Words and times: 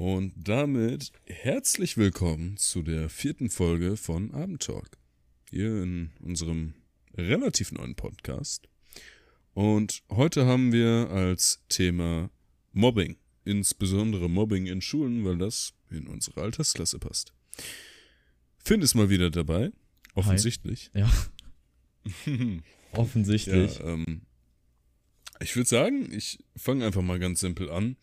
Und 0.00 0.32
damit 0.34 1.12
herzlich 1.26 1.98
willkommen 1.98 2.56
zu 2.56 2.80
der 2.80 3.10
vierten 3.10 3.50
Folge 3.50 3.98
von 3.98 4.32
Abendtalk. 4.32 4.96
Hier 5.50 5.82
in 5.82 6.08
unserem 6.20 6.72
relativ 7.18 7.70
neuen 7.70 7.94
Podcast. 7.96 8.66
Und 9.52 10.02
heute 10.08 10.46
haben 10.46 10.72
wir 10.72 11.10
als 11.10 11.62
Thema 11.68 12.30
Mobbing. 12.72 13.18
Insbesondere 13.44 14.30
Mobbing 14.30 14.64
in 14.68 14.80
Schulen, 14.80 15.22
weil 15.26 15.36
das 15.36 15.74
in 15.90 16.06
unsere 16.06 16.40
Altersklasse 16.40 16.98
passt. 16.98 17.34
Finn 18.56 18.80
ist 18.80 18.94
mal 18.94 19.10
wieder 19.10 19.30
dabei. 19.30 19.70
Offensichtlich. 20.14 20.90
Ja. 20.94 21.12
Offensichtlich. 22.92 23.78
Ja, 23.80 23.84
ähm, 23.84 24.22
ich 25.40 25.54
würde 25.56 25.68
sagen, 25.68 26.10
ich 26.10 26.38
fange 26.56 26.86
einfach 26.86 27.02
mal 27.02 27.18
ganz 27.18 27.40
simpel 27.40 27.68
an. 27.70 27.98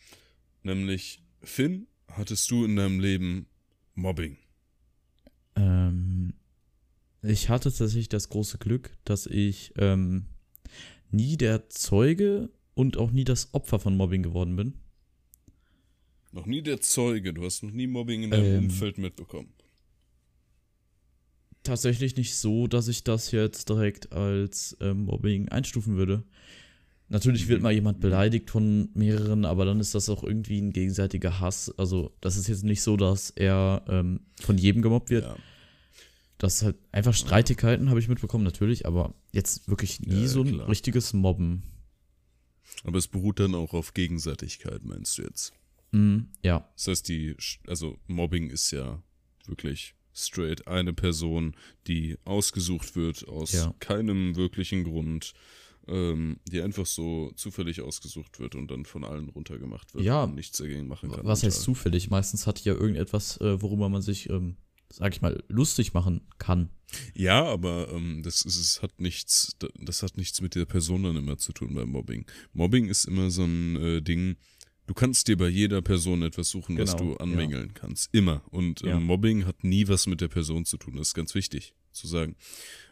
Nämlich, 0.61 1.23
Finn, 1.41 1.87
hattest 2.07 2.49
du 2.51 2.65
in 2.65 2.75
deinem 2.75 2.99
Leben 2.99 3.47
Mobbing? 3.95 4.37
Ähm, 5.55 6.33
ich 7.21 7.49
hatte 7.49 7.69
tatsächlich 7.69 8.09
das 8.09 8.29
große 8.29 8.57
Glück, 8.57 8.97
dass 9.03 9.25
ich 9.25 9.73
ähm, 9.77 10.25
nie 11.11 11.37
der 11.37 11.69
Zeuge 11.69 12.49
und 12.73 12.97
auch 12.97 13.11
nie 13.11 13.23
das 13.23 13.53
Opfer 13.53 13.79
von 13.79 13.97
Mobbing 13.97 14.23
geworden 14.23 14.55
bin. 14.55 14.73
Noch 16.31 16.45
nie 16.45 16.61
der 16.61 16.81
Zeuge, 16.81 17.33
du 17.33 17.43
hast 17.43 17.63
noch 17.63 17.71
nie 17.71 17.87
Mobbing 17.87 18.23
in 18.23 18.31
deinem 18.31 18.45
Ähm. 18.45 18.63
Umfeld 18.65 18.97
mitbekommen. 18.97 19.53
Tatsächlich 21.63 22.15
nicht 22.15 22.35
so, 22.35 22.67
dass 22.67 22.87
ich 22.87 23.03
das 23.03 23.31
jetzt 23.31 23.69
direkt 23.69 24.13
als 24.13 24.77
ähm, 24.79 25.05
Mobbing 25.05 25.49
einstufen 25.49 25.97
würde. 25.97 26.23
Natürlich 27.09 27.47
wird 27.47 27.59
Mhm. 27.59 27.63
mal 27.63 27.71
jemand 27.73 27.99
beleidigt 28.01 28.49
von 28.49 28.89
mehreren, 28.93 29.45
aber 29.45 29.63
dann 29.65 29.79
ist 29.79 29.95
das 29.95 30.09
auch 30.09 30.23
irgendwie 30.23 30.59
ein 30.59 30.73
gegenseitiger 30.73 31.39
Hass. 31.39 31.73
Also, 31.77 32.13
das 32.19 32.35
ist 32.35 32.47
jetzt 32.47 32.63
nicht 32.65 32.81
so, 32.81 32.97
dass 32.97 33.29
er 33.29 33.83
ähm, 33.87 34.21
von 34.41 34.57
jedem 34.57 34.81
gemobbt 34.81 35.09
wird. 35.09 35.23
Ja. 35.25 35.35
Das 36.37 36.55
ist 36.55 36.63
halt 36.63 36.75
einfach 36.91 37.13
Streitigkeiten, 37.13 37.89
habe 37.89 37.99
ich 37.99 38.09
mitbekommen, 38.09 38.43
natürlich, 38.43 38.85
aber 38.85 39.15
jetzt 39.31 39.67
wirklich 39.69 40.01
nie 40.01 40.23
Ja, 40.23 40.27
so 40.27 40.41
ein 40.41 40.53
klar. 40.53 40.67
richtiges 40.69 41.13
Mobben. 41.13 41.63
Aber 42.83 42.97
es 42.99 43.07
beruht 43.07 43.39
dann 43.39 43.55
auch 43.55 43.73
auf 43.73 43.93
Gegenseitigkeit, 43.93 44.83
meinst 44.83 45.17
du 45.17 45.23
jetzt? 45.23 45.53
Mm, 45.93 46.17
ja, 46.43 46.69
Das 46.75 46.87
heißt, 46.89 47.07
die, 47.07 47.35
also 47.65 47.97
Mobbing 48.07 48.49
ist 48.49 48.69
ja 48.71 49.01
wirklich 49.47 49.95
straight 50.13 50.67
eine 50.67 50.93
Person, 50.93 51.55
die 51.87 52.17
ausgesucht 52.25 52.95
wird 52.95 53.27
aus 53.27 53.53
Ja. 53.53 53.73
keinem 53.79 54.35
wirklichen 54.35 54.83
Grund, 54.83 55.33
ähm, 55.87 56.39
die 56.47 56.61
einfach 56.61 56.85
so 56.85 57.31
zufällig 57.35 57.81
ausgesucht 57.81 58.39
wird 58.39 58.55
und 58.55 58.69
dann 58.71 58.85
von 58.85 59.03
allen 59.03 59.29
runtergemacht 59.29 59.93
wird 59.93 60.03
Ja. 60.03 60.23
und 60.23 60.35
nichts 60.35 60.57
dagegen 60.57 60.87
machen 60.87 61.11
kann. 61.11 61.25
was 61.25 61.43
heißt 61.43 61.61
zufällig? 61.61 62.09
Meistens 62.09 62.47
hat 62.47 62.59
ja 62.63 62.73
irgendetwas, 62.73 63.37
äh, 63.41 63.61
worüber 63.61 63.89
man 63.89 64.01
sich, 64.01 64.29
ähm, 64.29 64.57
sag 64.89 65.13
ich 65.13 65.21
mal, 65.21 65.43
lustig 65.47 65.93
machen 65.93 66.21
kann. 66.37 66.69
Ja, 67.13 67.43
aber 67.43 67.89
ähm, 67.91 68.21
das 68.23 68.43
ist, 68.45 68.55
es 68.57 68.81
hat 68.81 68.99
nichts, 69.01 69.57
das 69.79 70.03
hat 70.03 70.15
nichts 70.17 70.39
mit 70.41 70.55
der 70.55 70.65
Person 70.65 71.03
dann 71.03 71.17
immer 71.17 71.37
zu 71.37 71.51
tun 71.51 71.73
beim 71.73 71.89
Mobbing. 71.89 72.25
Mobbing 72.53 72.87
ist 72.87 73.05
immer 73.05 73.29
so 73.29 73.43
ein 73.43 73.75
äh, 73.75 74.01
Ding, 74.01 74.37
du 74.85 74.93
kannst 74.93 75.27
dir 75.27 75.35
bei 75.37 75.49
jeder 75.49 75.81
Person 75.81 76.21
etwas 76.21 76.49
suchen, 76.49 76.77
was 76.77 76.95
Genau, 76.95 77.15
du 77.15 77.17
anmängeln 77.17 77.73
kannst. 77.73 78.07
Immer. 78.13 78.41
Und 78.51 78.81
Ja. 78.81 78.97
Mobbing 79.01 79.45
hat 79.45 79.65
nie 79.65 79.87
was 79.89 80.07
mit 80.07 80.21
der 80.21 80.29
Person 80.29 80.63
zu 80.63 80.77
tun. 80.77 80.95
Das 80.95 81.09
ist 81.09 81.13
ganz 81.13 81.35
wichtig 81.35 81.73
zu 81.91 82.07
sagen. 82.07 82.37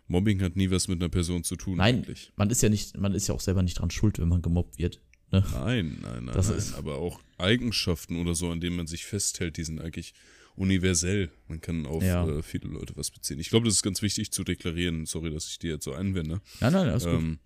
Mobbing 0.08 0.42
hat 0.42 0.56
nie 0.56 0.70
was 0.70 0.88
mit 0.88 1.02
einer 1.02 1.10
Person 1.10 1.44
zu 1.44 1.56
tun, 1.56 1.78
Nein, 1.78 1.96
eigentlich. 1.98 2.32
man 2.36 2.50
ist 2.50 2.62
ja 2.62 2.70
nicht, 2.70 2.98
man 2.98 3.14
ist 3.14 3.28
ja 3.28 3.34
auch 3.34 3.40
selber 3.40 3.64
nicht 3.64 3.80
dran 3.80 3.90
schuld, 3.92 4.20
wenn 4.20 4.28
man 4.28 4.42
gemobbt 4.42 4.78
wird. 4.78 5.02
Ne? 5.32 5.44
Nein, 5.52 5.98
nein, 6.02 6.26
nein, 6.26 6.36
Das 6.36 6.50
nein. 6.50 6.58
ist- 6.60 6.76
Aber 6.76 6.98
auch 6.98 7.20
Eigenschaften 7.38 8.18
oder 8.22 8.36
so, 8.36 8.50
an 8.52 8.60
denen 8.62 8.76
man 8.76 8.86
sich 8.88 9.06
festhält, 9.06 9.58
die 9.58 9.64
sind 9.64 9.82
eigentlich 9.82 10.14
universell. 10.56 11.32
Man 11.48 11.60
kann 11.60 11.86
auf 11.88 12.04
Ja. 12.04 12.26
äh, 12.28 12.44
viele 12.44 12.70
Leute 12.70 12.96
was 12.96 13.10
beziehen. 13.12 13.40
Ich 13.40 13.50
glaube, 13.50 13.66
das 13.66 13.76
ist 13.76 13.84
ganz 13.84 14.02
wichtig 14.04 14.32
zu 14.32 14.44
deklarieren. 14.44 15.06
Sorry, 15.06 15.32
dass 15.34 15.48
ich 15.48 15.58
dir 15.60 15.72
jetzt 15.72 15.84
so 15.86 15.94
einwende. 15.94 16.40
Nein, 16.62 16.72
nein, 16.74 16.88
alles 16.90 17.04
gut. 17.06 17.14
ähm, 17.14 17.40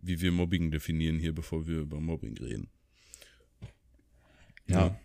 wie 0.00 0.20
wir 0.20 0.30
Mobbing 0.30 0.70
definieren 0.70 1.18
hier, 1.18 1.34
bevor 1.34 1.66
wir 1.66 1.80
über 1.80 2.00
Mobbing 2.00 2.38
reden. 2.38 2.68
Ja. 4.68 4.98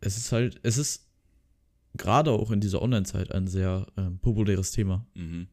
Es 0.00 0.16
ist 0.16 0.32
halt, 0.32 0.58
es 0.62 0.78
ist 0.78 1.06
gerade 1.96 2.30
auch 2.30 2.50
in 2.50 2.60
dieser 2.60 2.80
Online-Zeit 2.82 3.32
ein 3.32 3.46
sehr 3.48 3.86
ähm, 3.96 4.18
populäres 4.20 4.70
Thema. 4.72 5.06
Mhm. 5.14 5.48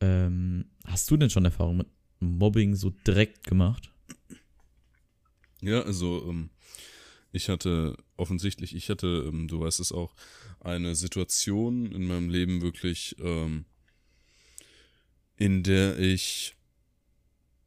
Ähm, 0.00 0.66
hast 0.84 1.10
du 1.10 1.16
denn 1.16 1.30
schon 1.30 1.44
Erfahrung 1.44 1.78
mit 1.78 1.86
Mobbing 2.20 2.74
so 2.74 2.90
direkt 2.90 3.44
gemacht? 3.44 3.90
Ja, 5.60 5.82
also 5.82 6.28
ähm, 6.28 6.50
ich 7.32 7.48
hatte 7.48 7.96
offensichtlich, 8.16 8.74
ich 8.74 8.90
hatte, 8.90 9.24
ähm, 9.26 9.48
du 9.48 9.60
weißt 9.60 9.80
es 9.80 9.92
auch, 9.92 10.14
eine 10.60 10.94
Situation 10.94 11.90
in 11.92 12.06
meinem 12.06 12.28
Leben 12.28 12.62
wirklich, 12.62 13.16
ähm, 13.18 13.64
in 15.36 15.62
der 15.62 15.98
ich 15.98 16.54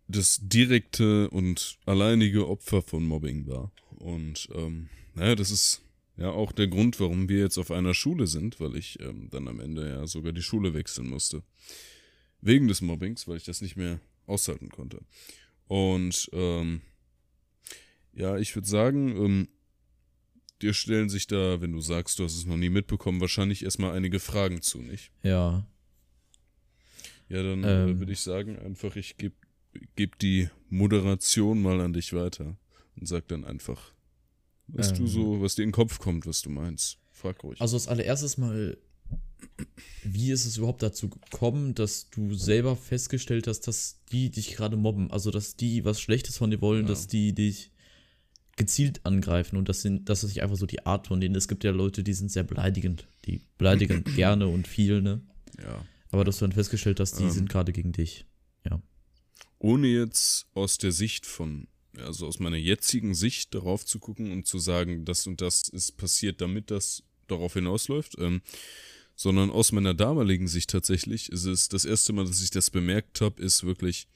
das 0.07 0.39
direkte 0.41 1.29
und 1.29 1.77
alleinige 1.85 2.47
Opfer 2.47 2.81
von 2.81 3.03
Mobbing 3.03 3.47
war. 3.47 3.71
Und 3.97 4.47
ähm, 4.53 4.89
naja, 5.15 5.35
das 5.35 5.51
ist 5.51 5.81
ja 6.17 6.29
auch 6.31 6.51
der 6.51 6.67
Grund, 6.67 6.99
warum 6.99 7.29
wir 7.29 7.39
jetzt 7.39 7.57
auf 7.57 7.71
einer 7.71 7.93
Schule 7.93 8.27
sind, 8.27 8.59
weil 8.59 8.75
ich 8.75 8.99
ähm, 8.99 9.29
dann 9.29 9.47
am 9.47 9.59
Ende 9.59 9.87
ja 9.87 10.07
sogar 10.07 10.33
die 10.33 10.41
Schule 10.41 10.73
wechseln 10.73 11.07
musste. 11.07 11.43
Wegen 12.41 12.67
des 12.67 12.81
Mobbings, 12.81 13.27
weil 13.27 13.37
ich 13.37 13.45
das 13.45 13.61
nicht 13.61 13.75
mehr 13.77 13.99
aushalten 14.25 14.69
konnte. 14.69 14.99
Und 15.67 16.29
ähm, 16.33 16.81
ja, 18.13 18.37
ich 18.37 18.55
würde 18.55 18.67
sagen, 18.67 19.15
ähm, 19.15 19.47
dir 20.61 20.73
stellen 20.73 21.09
sich 21.09 21.27
da, 21.27 21.61
wenn 21.61 21.71
du 21.71 21.81
sagst, 21.81 22.19
du 22.19 22.23
hast 22.23 22.35
es 22.35 22.45
noch 22.45 22.57
nie 22.57 22.69
mitbekommen, 22.69 23.21
wahrscheinlich 23.21 23.63
erstmal 23.63 23.95
einige 23.95 24.19
Fragen 24.19 24.61
zu, 24.61 24.79
nicht? 24.79 25.11
Ja. 25.23 25.67
Ja, 27.29 27.43
dann 27.43 27.63
äh, 27.63 27.83
Ähm. 27.83 27.99
würde 27.99 28.13
ich 28.13 28.21
sagen, 28.21 28.57
einfach, 28.57 28.95
ich 28.95 29.17
gebe 29.17 29.35
geb 29.95 30.17
die 30.19 30.49
Moderation 30.69 31.61
mal 31.61 31.81
an 31.81 31.93
dich 31.93 32.13
weiter 32.13 32.57
und 32.95 33.07
sag 33.07 33.27
dann 33.27 33.45
einfach, 33.45 33.93
was 34.67 34.93
du 34.93 35.03
Ähm. 35.03 35.07
so, 35.07 35.41
was 35.41 35.55
dir 35.55 35.63
in 35.63 35.69
den 35.69 35.73
Kopf 35.73 35.99
kommt, 35.99 36.25
was 36.25 36.41
du 36.41 36.49
meinst. 36.49 36.97
Frag 37.11 37.43
ruhig. 37.43 37.59
Also 37.61 37.75
als 37.77 37.87
allererstes 37.87 38.37
mal, 38.37 38.77
wie 40.03 40.31
ist 40.31 40.45
es 40.45 40.57
überhaupt 40.57 40.83
dazu 40.83 41.09
gekommen, 41.09 41.73
dass 41.75 42.09
du 42.09 42.33
selber 42.33 42.75
festgestellt 42.75 43.47
hast, 43.47 43.61
dass 43.61 43.99
die 44.11 44.29
dich 44.29 44.55
gerade 44.55 44.77
mobben? 44.77 45.09
Also 45.11 45.31
dass 45.31 45.55
die 45.55 45.83
was 45.85 45.99
Schlechtes 46.01 46.37
von 46.37 46.51
dir 46.51 46.61
wollen, 46.61 46.83
Ja. 46.83 46.89
dass 46.89 47.07
die 47.07 47.33
dich 47.33 47.71
gezielt 48.55 49.05
angreifen 49.05 49.55
und 49.55 49.69
das 49.69 49.81
sind, 49.83 50.09
das 50.09 50.23
ist 50.23 50.31
nicht 50.31 50.41
einfach 50.41 50.55
so 50.57 50.65
die 50.65 50.85
Art 50.85 51.07
von 51.07 51.21
denen. 51.21 51.35
Es 51.35 51.47
gibt 51.47 51.63
ja 51.63 51.71
Leute, 51.71 52.03
die 52.03 52.13
sind 52.13 52.31
sehr 52.31 52.43
beleidigend, 52.43 53.07
die 53.25 53.41
beleidigen 53.57 54.03
gerne 54.15 54.47
und 54.47 54.67
viel, 54.67 55.01
ne? 55.01 55.21
ja. 55.61 55.85
Aber 56.09 56.23
dass 56.23 56.39
du 56.39 56.45
dann 56.45 56.53
festgestellt 56.53 56.99
hast, 56.99 57.19
die 57.19 57.23
Ähm. 57.23 57.31
sind 57.31 57.49
gerade 57.49 57.71
gegen 57.73 57.91
dich. 57.91 58.25
ohne 59.59 59.87
jetzt 59.87 60.45
aus 60.53 60.77
der 60.77 60.91
Sicht 60.91 61.25
von, 61.25 61.67
also 61.99 62.27
aus 62.27 62.39
meiner 62.39 62.57
jetzigen 62.57 63.13
Sicht 63.15 63.53
darauf 63.53 63.85
zu 63.85 63.99
gucken 63.99 64.31
und 64.31 64.45
zu 64.47 64.59
sagen, 64.59 65.05
das 65.05 65.27
und 65.27 65.41
das 65.41 65.67
ist 65.69 65.97
passiert, 65.97 66.41
damit 66.41 66.71
das 66.71 67.03
darauf 67.27 67.53
hinausläuft, 67.53 68.15
ähm, 68.19 68.41
sondern 69.15 69.49
aus 69.49 69.71
meiner 69.71 69.93
damaligen 69.93 70.47
Sicht 70.47 70.69
tatsächlich 70.69 71.31
ist 71.31 71.45
es 71.45 71.69
das 71.69 71.85
erste 71.85 72.13
Mal, 72.13 72.25
dass 72.25 72.41
ich 72.41 72.51
das 72.51 72.69
bemerkt 72.69 73.21
habe, 73.21 73.41
ist 73.41 73.63
wirklich, 73.63 74.07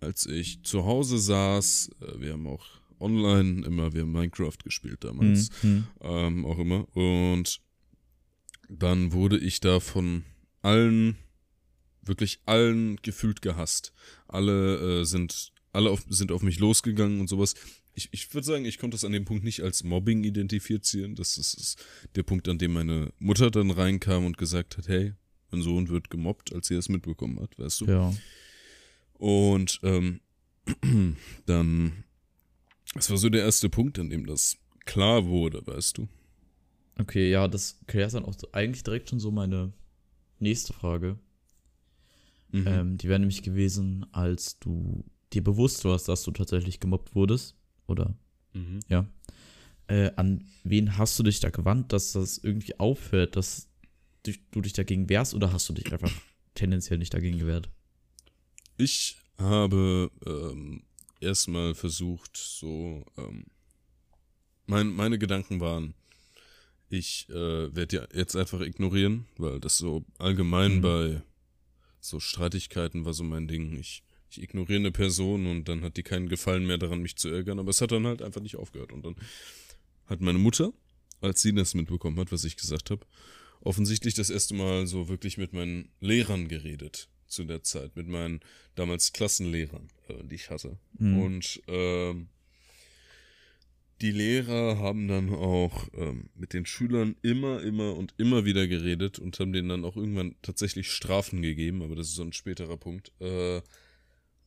als 0.00 0.26
ich 0.26 0.62
zu 0.64 0.84
Hause 0.84 1.18
saß, 1.18 1.90
äh, 2.00 2.20
wir 2.20 2.32
haben 2.34 2.46
auch 2.46 2.66
online 3.00 3.66
immer, 3.66 3.92
wir 3.92 4.02
haben 4.02 4.12
Minecraft 4.12 4.58
gespielt 4.62 5.02
damals, 5.04 5.50
Mhm. 5.62 5.86
ähm, 6.00 6.44
auch 6.46 6.58
immer. 6.58 6.86
Und 6.96 7.60
dann 8.68 9.12
wurde 9.12 9.38
ich 9.38 9.60
da 9.60 9.80
von 9.80 10.24
allen, 10.62 11.16
wirklich 12.02 12.40
allen 12.46 12.96
gefühlt 13.02 13.42
gehasst. 13.42 13.92
Alle 14.28 15.00
äh, 15.00 15.04
sind, 15.04 15.52
alle 15.72 15.90
auf, 15.90 16.04
sind 16.08 16.32
auf 16.32 16.42
mich 16.42 16.58
losgegangen 16.58 17.20
und 17.20 17.28
sowas. 17.28 17.54
Ich, 17.94 18.08
ich 18.12 18.32
würde 18.32 18.46
sagen, 18.46 18.64
ich 18.64 18.78
konnte 18.78 18.94
das 18.94 19.04
an 19.04 19.12
dem 19.12 19.24
Punkt 19.24 19.44
nicht 19.44 19.62
als 19.62 19.84
Mobbing 19.84 20.24
identifizieren. 20.24 21.14
Das 21.14 21.38
ist, 21.38 21.54
ist 21.54 21.84
der 22.14 22.22
Punkt, 22.22 22.48
an 22.48 22.58
dem 22.58 22.72
meine 22.72 23.12
Mutter 23.18 23.50
dann 23.50 23.70
reinkam 23.70 24.24
und 24.24 24.38
gesagt 24.38 24.78
hat, 24.78 24.88
hey, 24.88 25.14
mein 25.50 25.62
Sohn 25.62 25.88
wird 25.88 26.10
gemobbt, 26.10 26.52
als 26.54 26.68
sie 26.68 26.74
das 26.74 26.88
mitbekommen 26.88 27.40
hat, 27.40 27.58
weißt 27.58 27.82
du? 27.82 27.86
Ja. 27.86 28.14
Und 29.14 29.80
ähm, 29.82 30.20
dann, 31.46 32.04
das 32.94 33.10
war 33.10 33.16
so 33.16 33.28
der 33.28 33.42
erste 33.42 33.68
Punkt, 33.68 33.98
an 33.98 34.10
dem 34.10 34.26
das 34.26 34.56
klar 34.84 35.26
wurde, 35.26 35.66
weißt 35.66 35.98
du? 35.98 36.08
Okay, 36.98 37.30
ja, 37.30 37.48
das 37.48 37.78
klärt 37.86 38.12
dann 38.14 38.24
auch 38.24 38.36
eigentlich 38.52 38.82
direkt 38.82 39.08
schon 39.10 39.20
so 39.20 39.30
meine 39.30 39.72
nächste 40.38 40.72
Frage. 40.72 41.18
Mhm. 42.50 42.66
Ähm, 42.66 42.98
die 42.98 43.08
wäre 43.08 43.18
nämlich 43.18 43.42
gewesen, 43.42 44.06
als 44.12 44.58
du 44.58 45.04
dir 45.34 45.42
bewusst 45.44 45.84
warst, 45.84 46.08
dass 46.08 46.22
du 46.22 46.30
tatsächlich 46.30 46.80
gemobbt 46.80 47.14
wurdest. 47.14 47.56
Oder, 47.86 48.14
Mhm. 48.54 48.80
ja. 48.88 49.06
Äh, 49.88 50.12
an 50.16 50.44
wen 50.64 50.96
hast 50.98 51.18
du 51.18 51.22
dich 51.22 51.40
da 51.40 51.50
gewandt, 51.50 51.92
dass 51.92 52.12
das 52.12 52.38
irgendwie 52.38 52.78
aufhört, 52.78 53.36
dass 53.36 53.68
du, 54.24 54.60
dich 54.60 54.72
dagegen 54.72 55.08
wehrst? 55.08 55.34
Oder 55.34 55.52
hast 55.52 55.68
du 55.68 55.72
dich 55.72 55.92
einfach 55.92 56.12
tendenziell 56.54 56.98
nicht 56.98 57.12
dagegen 57.14 57.38
gewehrt? 57.38 57.68
Ich 58.76 59.16
habe 59.38 60.10
ähm, 60.26 60.82
erstmal 61.20 61.74
versucht, 61.74 62.36
so 62.36 63.04
ähm, 63.16 63.44
mein, 64.66 64.88
meine 64.88 65.18
Gedanken 65.18 65.60
waren, 65.60 65.94
ich 66.88 67.28
äh, 67.30 67.74
werde 67.74 67.96
ja 67.96 68.06
jetzt 68.14 68.36
einfach 68.36 68.60
ignorieren, 68.60 69.26
weil 69.38 69.60
das 69.60 69.78
so 69.78 70.04
allgemein 70.18 70.76
Mhm. 70.76 70.80
bei 70.82 71.22
so 72.00 72.20
Streitigkeiten 72.20 73.04
war 73.04 73.14
so 73.14 73.24
mein 73.24 73.48
Ding. 73.48 73.78
Ich, 73.78 74.02
ich 74.32 74.42
ignoriere 74.42 74.80
eine 74.80 74.92
Person 74.92 75.46
und 75.46 75.68
dann 75.68 75.82
hat 75.82 75.96
die 75.96 76.02
keinen 76.02 76.28
Gefallen 76.28 76.66
mehr 76.66 76.78
daran, 76.78 77.02
mich 77.02 77.16
zu 77.16 77.28
ärgern, 77.28 77.58
aber 77.58 77.70
es 77.70 77.80
hat 77.80 77.92
dann 77.92 78.06
halt 78.06 78.22
einfach 78.22 78.40
nicht 78.40 78.56
aufgehört. 78.56 78.92
Und 78.92 79.04
dann 79.04 79.16
hat 80.06 80.20
meine 80.20 80.38
Mutter, 80.38 80.72
als 81.20 81.42
sie 81.42 81.54
das 81.54 81.74
mitbekommen 81.74 82.18
hat, 82.18 82.32
was 82.32 82.44
ich 82.44 82.56
gesagt 82.56 82.90
habe, 82.90 83.06
offensichtlich 83.60 84.14
das 84.14 84.30
erste 84.30 84.54
Mal 84.54 84.86
so 84.86 85.08
wirklich 85.08 85.38
mit 85.38 85.52
meinen 85.52 85.90
Lehrern 86.00 86.48
geredet 86.48 87.08
zu 87.26 87.44
der 87.44 87.62
Zeit, 87.62 87.96
mit 87.96 88.08
meinen 88.08 88.40
damals 88.74 89.12
Klassenlehrern, 89.12 89.88
äh, 90.08 90.24
die 90.24 90.34
ich 90.34 90.50
hatte. 90.50 90.78
Mhm. 90.98 91.18
Und 91.18 91.62
ähm, 91.68 92.28
die 94.00 94.10
Lehrer 94.10 94.78
haben 94.78 95.06
dann 95.06 95.32
auch 95.32 95.88
ähm, 95.94 96.28
mit 96.34 96.54
den 96.54 96.66
Schülern 96.66 97.16
immer, 97.22 97.62
immer 97.62 97.94
und 97.96 98.14
immer 98.18 98.44
wieder 98.44 98.66
geredet 98.66 99.18
und 99.20 99.38
haben 99.38 99.52
denen 99.52 99.68
dann 99.68 99.84
auch 99.84 99.96
irgendwann 99.96 100.34
tatsächlich 100.42 100.90
Strafen 100.90 101.40
gegeben, 101.40 101.82
aber 101.82 101.94
das 101.94 102.08
ist 102.08 102.16
so 102.16 102.22
ein 102.22 102.32
späterer 102.32 102.76
Punkt. 102.76 103.12
Äh, 103.20 103.62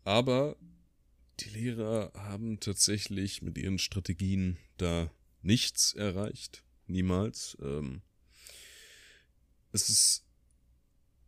aber 0.06 0.56
die 1.42 1.50
Lehrer 1.50 2.12
haben 2.16 2.60
tatsächlich 2.62 3.42
mit 3.42 3.58
ihren 3.58 3.80
Strategien 3.80 4.58
da 4.78 5.12
nichts 5.42 5.94
erreicht. 5.94 6.64
Niemals. 6.88 7.58
Ähm, 7.62 8.02
es 9.74 9.90
ist 9.90 10.26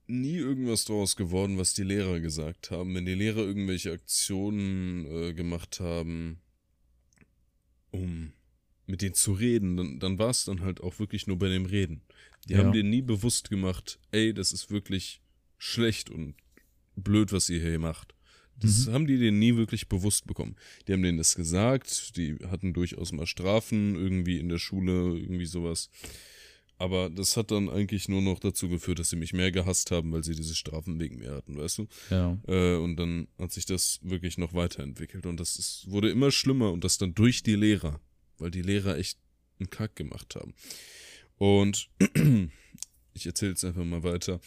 nie 0.05 0.37
irgendwas 0.37 0.85
draus 0.85 1.17
geworden, 1.17 1.57
was 1.57 1.73
die 1.73 1.83
Lehrer 1.83 2.21
gesagt 2.21 2.71
haben. 2.71 2.95
Wenn 2.95 3.05
die 3.05 3.15
Lehrer 3.15 3.39
irgendwelche 3.39 3.91
Aktionen 3.91 5.05
äh, 5.05 5.33
gemacht 5.33 5.81
haben, 5.81 6.39
um 7.91 8.31
mit 8.85 9.01
denen 9.01 9.15
zu 9.15 9.33
reden, 9.33 9.75
dann, 9.75 9.99
dann 9.99 10.17
war 10.19 10.29
es 10.29 10.45
dann 10.45 10.61
halt 10.61 10.79
auch 10.79 10.97
wirklich 10.99 11.27
nur 11.27 11.37
bei 11.37 11.49
dem 11.49 11.65
Reden. 11.65 12.01
Die 12.47 12.53
Ja. 12.53 12.59
haben 12.59 12.71
denen 12.71 12.89
nie 12.89 13.01
bewusst 13.01 13.49
gemacht, 13.49 13.99
ey, 14.11 14.33
das 14.33 14.53
ist 14.53 14.71
wirklich 14.71 15.21
schlecht 15.57 16.09
und 16.09 16.35
blöd, 16.95 17.33
was 17.33 17.49
ihr 17.49 17.59
hier 17.59 17.79
macht. 17.79 18.13
Das 18.59 18.87
Mhm. 18.87 18.93
haben 18.93 19.07
die 19.07 19.17
denen 19.17 19.39
nie 19.39 19.55
wirklich 19.55 19.87
bewusst 19.87 20.25
bekommen. 20.27 20.55
Die 20.87 20.93
haben 20.93 21.03
denen 21.03 21.17
das 21.17 21.35
gesagt, 21.35 22.17
die 22.17 22.35
hatten 22.49 22.73
durchaus 22.73 23.11
mal 23.11 23.27
Strafen 23.27 23.95
irgendwie 23.95 24.39
in 24.39 24.49
der 24.49 24.57
Schule, 24.59 25.17
irgendwie 25.17 25.45
sowas. 25.45 25.89
Aber 26.79 27.09
das 27.09 27.37
hat 27.37 27.49
dann 27.49 27.69
eigentlich 27.69 28.07
nur 28.07 28.21
noch 28.21 28.39
dazu 28.39 28.69
geführt, 28.69 28.99
dass 28.99 29.09
sie 29.09 29.15
mich 29.15 29.33
mehr 29.33 29.51
gehasst 29.51 29.89
haben, 29.89 30.11
weil 30.11 30.23
sie 30.23 30.35
diese 30.35 30.53
Strafen 30.53 30.99
wegen 30.99 31.17
mir 31.17 31.31
hatten, 31.31 31.57
weißt 31.57 31.79
du? 31.79 31.87
Ja. 32.11 32.37
Äh, 32.47 32.75
und 32.77 32.97
dann 32.97 33.27
hat 33.39 33.51
sich 33.51 33.65
das 33.65 33.99
wirklich 34.03 34.37
noch 34.37 34.53
weiterentwickelt. 34.53 35.25
Und 35.25 35.39
das 35.39 35.57
ist, 35.57 35.89
wurde 35.89 36.09
immer 36.11 36.29
schlimmer 36.29 36.71
und 36.71 36.83
das 36.83 36.99
dann 36.99 37.15
durch 37.15 37.41
die 37.41 37.55
Lehrer, 37.55 37.99
weil 38.37 38.51
die 38.51 38.61
Lehrer 38.61 38.95
echt 38.97 39.17
einen 39.59 39.71
Kack 39.71 39.95
gemacht 39.95 40.35
haben. 40.35 40.53
Und 41.37 41.89
ich 43.15 43.25
erzähle 43.25 43.51
jetzt 43.51 43.65
einfach 43.65 43.83
mal 43.83 44.03
weiter. 44.03 44.39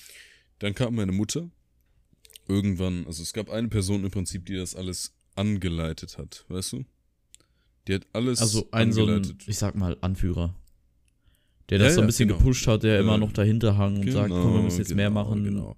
Dann 0.60 0.74
kam 0.74 0.94
meine 0.94 1.12
Mutter. 1.12 1.50
Irgendwann, 2.50 3.06
also 3.06 3.22
es 3.22 3.32
gab 3.32 3.48
eine 3.48 3.68
Person 3.68 4.04
im 4.04 4.10
Prinzip, 4.10 4.44
die 4.46 4.56
das 4.56 4.74
alles 4.74 5.14
angeleitet 5.36 6.18
hat, 6.18 6.44
weißt 6.48 6.72
du? 6.72 6.84
Die 7.86 7.94
hat 7.94 8.06
alles 8.12 8.40
Also 8.40 8.68
ein 8.72 8.92
so 8.92 9.02
ein, 9.04 9.08
angeleitet. 9.10 9.44
ich 9.46 9.56
sag 9.56 9.74
mal, 9.76 9.96
Anführer. 10.00 10.54
Der 11.68 11.78
Ja, 11.78 11.84
das 11.84 11.94
so 11.94 12.00
ein 12.00 12.04
ja, 12.04 12.06
bisschen 12.06 12.28
genau. 12.28 12.38
gepusht 12.38 12.66
hat, 12.66 12.82
der 12.82 12.98
immer 12.98 13.18
noch 13.18 13.32
dahinter 13.32 13.76
hang 13.78 14.00
und 14.00 14.10
sagt, 14.10 14.30
komm, 14.30 14.54
wir 14.54 14.62
müssen 14.62 14.78
jetzt 14.78 14.94
mehr 14.94 15.08
genau, 15.08 15.24
machen. 15.24 15.44
Genau, 15.44 15.76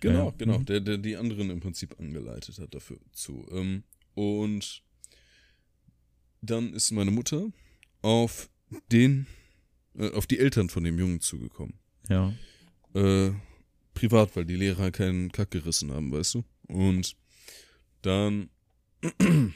genau, 0.00 0.26
Ja. 0.26 0.34
genau 0.36 0.58
Mhm. 0.58 0.64
der, 0.66 0.80
der 0.80 0.98
die 0.98 1.16
anderen 1.16 1.50
im 1.50 1.60
Prinzip 1.60 1.98
angeleitet 2.00 2.58
hat 2.58 2.74
dafür 2.74 2.98
zu. 3.12 3.46
Ähm, 3.52 3.84
und 4.14 4.82
dann 6.42 6.74
ist 6.74 6.90
meine 6.90 7.12
Mutter 7.12 7.46
auf 8.02 8.50
den, 8.90 9.26
äh, 9.96 10.10
auf 10.10 10.26
die 10.26 10.40
Eltern 10.40 10.68
von 10.68 10.82
dem 10.82 10.98
Jungen 10.98 11.20
zugekommen. 11.20 11.74
Ja. 12.08 12.32
Äh, 12.94 13.30
privat, 13.94 14.36
weil 14.36 14.44
die 14.44 14.56
Lehrer 14.56 14.90
keinen 14.90 15.32
Kack 15.32 15.50
gerissen 15.50 15.92
haben, 15.92 16.12
weißt 16.12 16.34
du? 16.34 16.44
Und 16.68 17.16
dann 18.02 18.50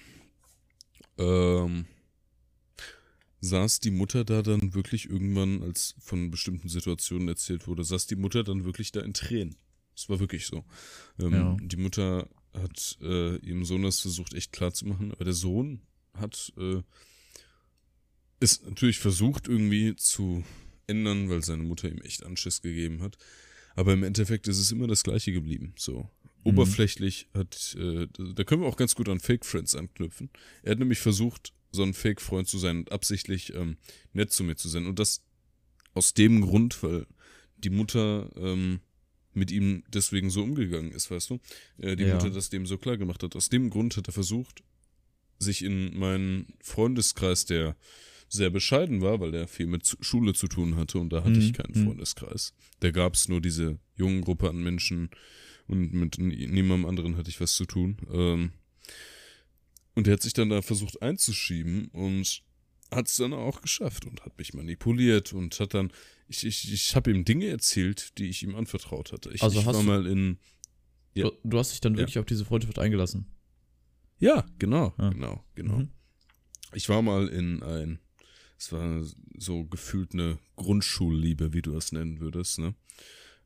ähm, 1.19 1.87
saß 3.41 3.81
die 3.81 3.91
Mutter 3.91 4.25
da 4.25 4.43
dann 4.43 4.75
wirklich 4.75 5.09
irgendwann, 5.09 5.63
als 5.63 5.95
von 6.01 6.31
bestimmten 6.31 6.69
Situationen 6.69 7.29
erzählt 7.29 7.67
wurde, 7.67 7.85
saß 7.85 8.07
die 8.07 8.17
Mutter 8.17 8.45
dann 8.45 8.65
wirklich 8.65 8.93
da 8.93 9.01
in 9.01 9.15
Tränen. 9.15 9.57
Es 9.95 10.09
war 10.09 10.21
wirklich 10.21 10.47
so. 10.47 10.65
Ähm, 11.19 11.33
Ja. 11.33 11.57
Die 11.61 11.77
Mutter 11.77 12.29
hat 12.53 12.99
äh, 13.03 13.37
ihrem 13.37 13.65
Sohn 13.65 13.83
das 13.83 14.01
versucht 14.01 14.35
echt 14.35 14.53
klar 14.53 14.73
zu 14.73 14.87
machen, 14.87 15.13
aber 15.13 15.25
der 15.25 15.35
Sohn 15.35 15.81
hat 16.15 16.53
äh, 16.57 16.83
es 18.41 18.63
natürlich 18.63 18.99
versucht 18.99 19.49
irgendwie 19.49 19.97
zu 19.97 20.45
ändern, 20.87 21.29
weil 21.29 21.43
seine 21.45 21.65
Mutter 21.65 21.91
ihm 21.91 22.01
echt 22.01 22.25
Anschiss 22.25 22.63
gegeben 22.63 23.03
hat. 23.03 23.19
Aber 23.79 23.93
im 23.93 24.03
Endeffekt 24.03 24.49
ist 24.49 24.59
es 24.59 24.73
immer 24.73 24.89
das 24.89 25.05
Gleiche 25.05 25.31
geblieben. 25.33 25.73
So 25.77 26.11
oberflächlich 26.43 27.29
hat, 27.33 27.77
äh, 27.79 28.09
da 28.35 28.43
können 28.43 28.63
wir 28.63 28.67
auch 28.67 28.77
ganz 28.77 28.97
gut 28.97 29.09
an 29.09 29.21
Fake 29.21 29.47
Friends 29.47 29.77
anknüpfen. 29.77 30.31
Er 30.65 30.73
hat 30.73 30.81
nämlich 30.81 30.99
versucht, 30.99 31.53
so 31.71 31.85
ein 31.85 31.95
Fake-Freund 31.95 32.49
zu 32.49 32.59
sein 32.59 32.79
und 32.79 32.91
absichtlich 32.91 33.55
ähm, 33.55 33.77
nett 34.13 34.33
zu 34.33 34.43
mir 34.43 34.57
zu 34.57 34.69
sein. 34.69 34.87
Und 34.87 34.99
das 34.99 35.23
aus 35.95 36.13
dem 36.13 36.41
Grund, 36.41 36.83
weil 36.83 37.07
die 37.57 37.71
Mutter 37.71 38.33
ähm, 38.37 38.81
mit 39.33 39.53
ihm 39.53 39.85
deswegen 39.95 40.31
so 40.31 40.43
umgegangen 40.43 40.91
ist, 40.91 41.09
weißt 41.13 41.31
du? 41.31 41.39
Äh, 41.77 41.95
die 41.95 42.03
Ja. 42.03 42.15
Mutter 42.15 42.31
das 42.31 42.51
dem 42.51 42.67
so 42.67 42.79
klar 42.79 42.97
gemacht 42.97 43.23
hat. 43.23 43.37
Aus 43.37 43.49
dem 43.49 43.71
Grund 43.71 43.97
hat 43.97 44.09
er 44.09 44.13
versucht, 44.13 44.65
sich 45.39 45.63
in 45.63 45.97
meinen 45.97 46.55
Freundeskreis, 46.63 47.45
der 47.45 47.77
sehr 48.29 48.51
bescheiden 48.51 49.01
war, 49.01 49.21
weil 49.21 49.35
er 49.35 49.49
viel 49.49 49.67
mit 49.67 49.97
Schule 50.01 50.35
zu 50.35 50.49
tun 50.49 50.77
hatte 50.77 50.99
und 50.99 51.11
da 51.11 51.19
hatte 51.25 51.31
Mhm, 51.39 51.41
ich 51.41 51.53
keinen 51.55 51.79
mhm. 51.81 51.87
Freundeskreis. 51.87 52.55
Da 52.81 52.91
gab 52.91 53.15
es 53.15 53.29
nur 53.29 53.41
diese 53.41 53.79
jungen 53.97 54.21
Gruppe 54.23 54.49
an 54.49 54.63
Menschen 54.63 55.11
und 55.67 55.93
mit 55.95 56.19
nie- 56.19 56.47
niemandem 56.47 56.89
anderen 56.89 57.17
hatte 57.17 57.31
ich 57.31 57.41
was 57.41 57.55
zu 57.55 57.65
tun. 57.67 57.97
Ähm, 58.13 58.53
und 59.95 60.07
er 60.07 60.13
hat 60.15 60.23
sich 60.23 60.33
dann 60.33 60.49
da 60.51 60.63
versucht 60.63 61.03
einzuschieben 61.03 61.89
und 61.89 62.43
hat 62.91 63.09
es 63.09 63.17
dann 63.17 63.33
auch 63.33 63.61
geschafft 63.63 64.07
und 64.07 64.25
hat 64.25 64.39
mich 64.39 64.55
manipuliert 64.55 65.33
und 65.33 65.59
hat 65.61 65.75
dann, 65.75 65.93
ich, 66.29 66.47
ich, 66.47 66.73
ich 66.73 66.95
habe 66.97 67.11
ihm 67.11 67.25
Dinge 67.25 67.47
erzählt, 67.49 68.17
die 68.19 68.29
ich 68.29 68.43
ihm 68.43 68.55
anvertraut 68.55 69.13
hatte. 69.13 69.31
Ich, 69.33 69.43
Also 69.43 69.61
ich 69.61 69.67
hast 69.67 69.75
war 69.75 69.83
du- 69.83 69.89
mal 69.89 70.07
in, 70.07 70.39
Ja. 71.15 71.25
Du, 71.25 71.33
du 71.45 71.59
hast 71.59 71.73
dich 71.73 71.81
dann 71.81 71.95
Ja. 71.95 72.01
wirklich 72.01 72.19
auf 72.19 72.27
diese 72.27 72.45
Freundschaft 72.45 72.79
eingelassen. 72.79 73.27
ja, 74.21 74.47
genau, 74.59 74.95
Ah. 74.99 75.11
genau, 75.11 75.45
genau. 75.55 75.79
Mhm. 75.79 75.91
Ich 76.75 76.89
war 76.89 77.03
mal 77.03 77.29
in 77.29 77.63
ein, 77.63 77.99
es 78.59 78.73
war 78.73 79.03
so 79.39 79.65
gefühlt 79.65 80.15
eine 80.15 80.39
Grundschulliebe, 80.57 81.53
wie 81.53 81.63
du 81.63 81.73
das 81.73 81.93
nennen 81.93 82.19
würdest, 82.21 82.59
ne? 82.59 82.75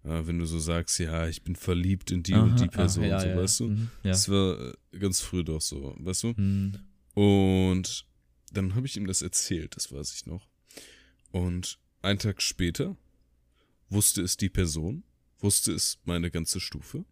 Äh, 0.04 0.26
wenn 0.26 0.38
du 0.38 0.46
so 0.46 0.58
sagst, 0.58 0.98
ja, 0.98 1.28
ich 1.28 1.42
bin 1.44 1.54
verliebt 1.54 2.10
in 2.10 2.22
die 2.22 2.32
und 2.34 2.52
Aha, 2.52 2.56
die 2.56 2.68
Person, 2.68 3.04
ja, 3.04 3.20
so, 3.20 3.26
ja. 3.28 3.36
weißt 3.36 3.60
du? 3.60 3.68
Mhm, 3.68 3.90
ja. 4.02 4.10
Das 4.10 4.28
war 4.28 4.58
äh, 4.92 4.98
ganz 4.98 5.20
früh 5.20 5.44
doch 5.44 5.60
so, 5.60 5.94
weißt 5.98 6.22
du? 6.24 6.34
Mhm. 6.36 6.78
Und 7.14 8.06
dann 8.52 8.74
habe 8.74 8.86
ich 8.86 8.96
ihm 8.96 9.06
das 9.06 9.22
erzählt, 9.22 9.76
das 9.76 9.92
weiß 9.92 10.14
ich 10.14 10.26
noch. 10.26 10.48
Und 11.30 11.78
einen 12.00 12.18
Tag 12.18 12.42
später 12.42 12.96
wusste 13.90 14.22
es 14.22 14.36
die 14.36 14.48
Person, 14.48 15.04
wusste 15.38 15.72
es 15.72 15.98
meine 16.04 16.30
ganze 16.30 16.58
Stufe. 16.58 17.04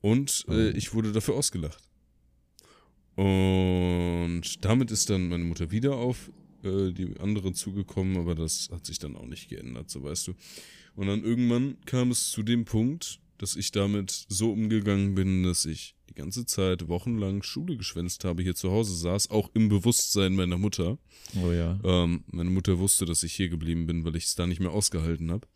Und 0.00 0.44
äh, 0.48 0.70
Oh. 0.70 0.76
ich 0.76 0.94
wurde 0.94 1.12
dafür 1.12 1.34
ausgelacht. 1.34 1.82
Und 3.16 4.42
damit 4.64 4.90
ist 4.90 5.10
dann 5.10 5.28
meine 5.28 5.44
Mutter 5.44 5.70
wieder 5.70 5.96
auf 5.96 6.30
äh, 6.64 6.92
die 6.92 7.18
anderen 7.18 7.54
zugekommen, 7.54 8.16
aber 8.16 8.34
das 8.34 8.68
hat 8.72 8.86
sich 8.86 8.98
dann 8.98 9.16
auch 9.16 9.26
nicht 9.26 9.48
geändert, 9.48 9.90
so 9.90 10.02
weißt 10.02 10.28
du. 10.28 10.34
Und 10.94 11.06
dann 11.06 11.22
irgendwann 11.24 11.76
kam 11.86 12.10
es 12.10 12.30
zu 12.30 12.42
dem 12.42 12.64
Punkt, 12.64 13.20
dass 13.38 13.56
ich 13.56 13.70
damit 13.72 14.26
so 14.28 14.52
umgegangen 14.52 15.14
bin, 15.14 15.42
dass 15.44 15.64
ich 15.64 15.94
die 16.10 16.14
ganze 16.14 16.44
Zeit 16.44 16.88
wochenlang 16.88 17.42
Schule 17.42 17.76
geschwänzt 17.76 18.24
habe, 18.24 18.42
hier 18.42 18.54
zu 18.54 18.70
Hause 18.70 18.94
saß, 18.94 19.30
auch 19.30 19.50
im 19.54 19.68
Bewusstsein 19.68 20.34
meiner 20.34 20.58
Mutter. 20.58 20.98
Oh 21.42 21.52
ja. 21.52 21.78
Ähm, 21.84 22.24
meine 22.26 22.50
Mutter 22.50 22.78
wusste, 22.78 23.06
dass 23.06 23.22
ich 23.22 23.32
hier 23.32 23.48
geblieben 23.48 23.86
bin, 23.86 24.04
weil 24.04 24.16
ich 24.16 24.24
es 24.24 24.34
da 24.34 24.46
nicht 24.46 24.60
mehr 24.60 24.72
ausgehalten 24.72 25.30
habe. 25.30 25.46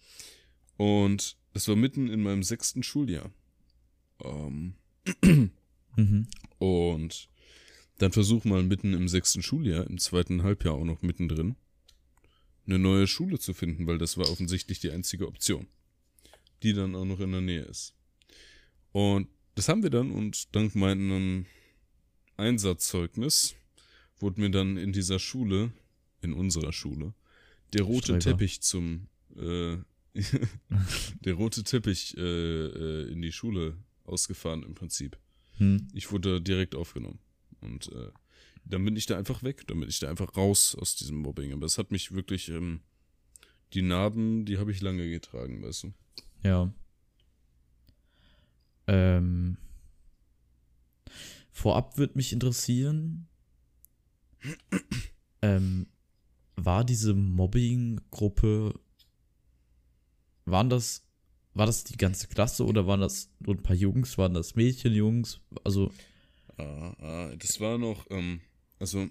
Und 0.76 1.37
das 1.52 1.68
war 1.68 1.76
mitten 1.76 2.08
in 2.08 2.23
meinem 2.23 2.42
sechsten 2.42 2.82
Schuljahr. 2.82 3.30
Ähm, 4.23 4.75
Mhm. 5.96 6.26
und 6.58 7.28
dann 7.99 8.13
versuch 8.13 8.45
mal 8.45 8.63
mitten 8.63 8.93
im 8.93 9.09
sechsten 9.09 9.43
Schuljahr, 9.43 9.87
im 9.87 9.99
zweiten 9.99 10.43
Halbjahr 10.43 10.75
auch 10.75 10.85
noch 10.85 11.03
mittendrin, 11.03 11.57
eine 12.67 12.79
neue 12.79 13.07
Schule 13.07 13.39
zu 13.39 13.55
finden, 13.55 13.87
weil 13.87 13.99
das 13.99 14.17
war 14.17 14.31
offensichtlich 14.31 14.81
die 14.81 14.91
einzige 14.91 15.29
Option, 15.29 15.67
die 16.63 16.73
dann 16.73 16.95
auch 16.95 17.05
noch 17.05 17.21
in 17.21 17.33
der 17.33 17.41
Nähe 17.41 17.63
ist. 17.63 17.95
Und 18.93 19.29
das 19.55 19.69
haben 19.69 19.83
wir 19.83 19.91
dann 19.91 20.11
und 20.11 20.55
dank 20.55 20.75
meinem 20.75 21.47
Einsatzzeugnis 22.37 23.55
wurde 24.19 24.41
mir 24.41 24.51
dann 24.51 24.77
in 24.77 24.93
dieser 24.93 25.19
Schule, 25.19 25.73
in 26.23 26.33
unserer 26.33 26.73
Schule, 26.73 27.15
der 27.73 27.83
rote 27.83 28.21
Streber. 28.21 28.39
Teppich 28.39 28.61
zum, 28.63 29.09
äh, 29.37 29.77
der 31.21 31.35
rote 31.35 31.65
Teppich 31.65 32.17
äh, 32.17 32.21
äh, 32.21 33.13
in 33.13 33.21
die 33.21 33.33
Schule 33.33 33.77
ausgefahren 34.05 34.63
im 34.63 34.75
Prinzip 34.75 35.19
Hm. 35.59 35.89
ich 35.93 36.11
wurde 36.11 36.41
direkt 36.41 36.75
aufgenommen. 36.75 37.19
Und 37.64 37.90
äh, 37.92 38.11
dann 38.64 38.85
bin 38.85 38.97
ich 38.97 39.06
da 39.06 39.18
einfach 39.18 39.42
weg, 39.42 39.66
dann 39.66 39.80
bin 39.80 39.88
ich 39.88 39.99
da 39.99 40.09
einfach 40.09 40.37
raus 40.37 40.75
aus 40.75 40.97
diesem 40.97 41.18
Mobbing. 41.18 41.52
Aber 41.52 41.66
es 41.66 41.78
hat 41.78 41.90
mich 41.90 42.12
wirklich, 42.12 42.49
ähm, 42.49 42.80
die 43.73 43.83
Narben, 43.83 44.44
die 44.44 44.59
habe 44.59 44.71
ich 44.71 44.80
lange 44.80 45.09
getragen, 45.09 45.62
weißt 45.62 45.85
du. 45.85 45.92
Ja. 46.42 46.73
Ähm, 48.87 49.56
vorab 51.50 51.97
wird 51.97 52.16
mich 52.16 52.33
interessieren, 52.33 53.28
ähm, 55.42 55.87
war 56.56 56.85
diese 56.85 57.14
Mobbing-Gruppe, 57.14 58.78
waren 60.44 60.68
das, 60.68 61.06
war 61.54 61.66
das 61.66 61.85
die 61.85 61.97
ganze 61.97 62.28
Klasse 62.28 62.66
oder 62.66 62.87
waren 62.87 63.00
das 63.00 63.30
nur 63.40 63.54
ein 63.54 63.62
paar 63.62 63.76
Jungs, 63.76 64.18
waren 64.18 64.35
das 64.35 64.54
Mädchen, 64.54 64.92
Jungs? 64.92 65.40
Also, 65.64 65.90
Ah, 66.56 66.94
ah, 66.99 67.37
das 67.37 67.61
war 67.61 67.78
noch, 67.78 68.06
ähm, 68.11 68.40
also 68.78 69.08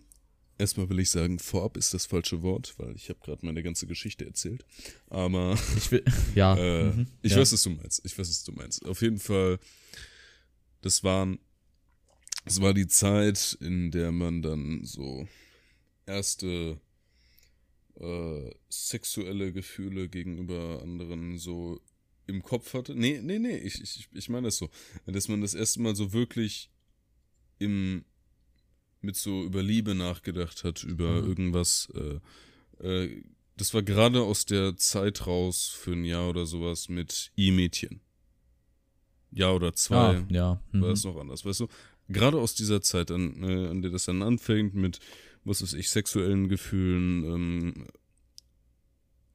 erstmal 0.58 0.90
will 0.90 1.00
ich 1.00 1.10
sagen, 1.10 1.40
vorab 1.40 1.78
ist 1.78 1.94
das 1.94 2.06
falsche 2.06 2.42
Wort, 2.42 2.76
weil 2.78 2.96
ich 2.96 3.10
habe 3.10 3.20
gerade 3.20 3.46
meine 3.46 3.64
ganze 3.64 3.88
Geschichte 3.88 4.26
erzählt. 4.26 4.66
Aber 5.10 5.58
ich 5.78 5.92
will, 5.92 6.04
ja. 6.36 6.56
äh, 6.58 6.92
mhm, 6.92 7.08
ich 7.22 7.32
ja. 7.32 7.40
weiß, 7.40 7.54
was 7.54 7.64
du 7.64 7.72
meinst. 7.72 8.02
Ich 8.06 8.18
weiß, 8.18 8.30
was 8.30 8.44
du 8.44 8.52
meinst. 8.52 8.86
Auf 8.86 9.02
jeden 9.02 9.20
Fall, 9.20 9.60
das 10.82 11.04
waren, 11.04 11.40
das 12.46 12.62
war 12.62 12.74
die 12.74 12.88
Zeit, 12.88 13.58
in 13.62 13.92
der 13.92 14.12
man 14.12 14.42
dann 14.42 14.84
so 14.84 15.28
erste 16.06 16.80
äh, 18.00 18.52
sexuelle 18.70 19.54
Gefühle 19.54 20.10
gegenüber 20.10 20.82
anderen 20.82 21.38
so 21.38 21.80
im 22.26 22.42
Kopf 22.42 22.74
hatte. 22.74 22.96
Nee, 22.96 23.20
nee, 23.22 23.40
nee, 23.40 23.58
ich, 23.58 23.82
ich, 23.82 24.08
ich 24.12 24.30
meine 24.30 24.48
das 24.48 24.58
so. 24.58 24.70
Dass 25.06 25.28
man 25.28 25.42
das 25.42 25.54
erste 25.54 25.82
Mal 25.82 25.96
so 25.96 26.14
wirklich 26.14 26.70
im, 27.60 28.04
mit 29.02 29.16
so 29.16 29.44
über 29.44 29.62
Liebe 29.62 29.96
nachgedacht 29.96 30.64
hat, 30.64 30.84
über 30.84 31.22
Mhm. 31.22 31.28
irgendwas. 31.28 31.92
Äh, 31.94 32.86
äh, 32.88 33.24
das 33.58 33.74
war 33.74 33.84
gerade 33.84 34.22
aus 34.22 34.46
der 34.46 34.78
Zeit 34.78 35.28
raus 35.28 35.68
für 35.68 35.92
ein 35.92 36.06
Jahr 36.06 36.30
oder 36.30 36.46
sowas 36.46 36.90
mit 36.90 37.32
E-Mädchen. 37.36 38.02
Jahr 39.32 39.56
oder 39.56 39.74
zwei 39.74 39.96
Ah, 40.20 40.26
ja. 40.30 40.62
war 40.72 40.90
Mhm. 40.90 40.94
es 40.94 41.04
noch 41.04 41.18
anders, 41.18 41.44
weißt 41.46 41.62
du? 41.62 41.68
Gerade 42.10 42.38
aus 42.40 42.54
dieser 42.56 42.82
Zeit, 42.82 43.12
an, 43.12 43.44
äh, 43.44 43.68
an 43.68 43.82
der 43.82 43.92
das 43.92 44.06
dann 44.06 44.22
anfängt 44.22 44.74
mit, 44.76 45.00
was 45.44 45.62
weiß 45.62 45.74
ich, 45.74 45.90
sexuellen 45.90 46.50
Gefühlen, 46.50 47.24
ähm, 47.24 47.88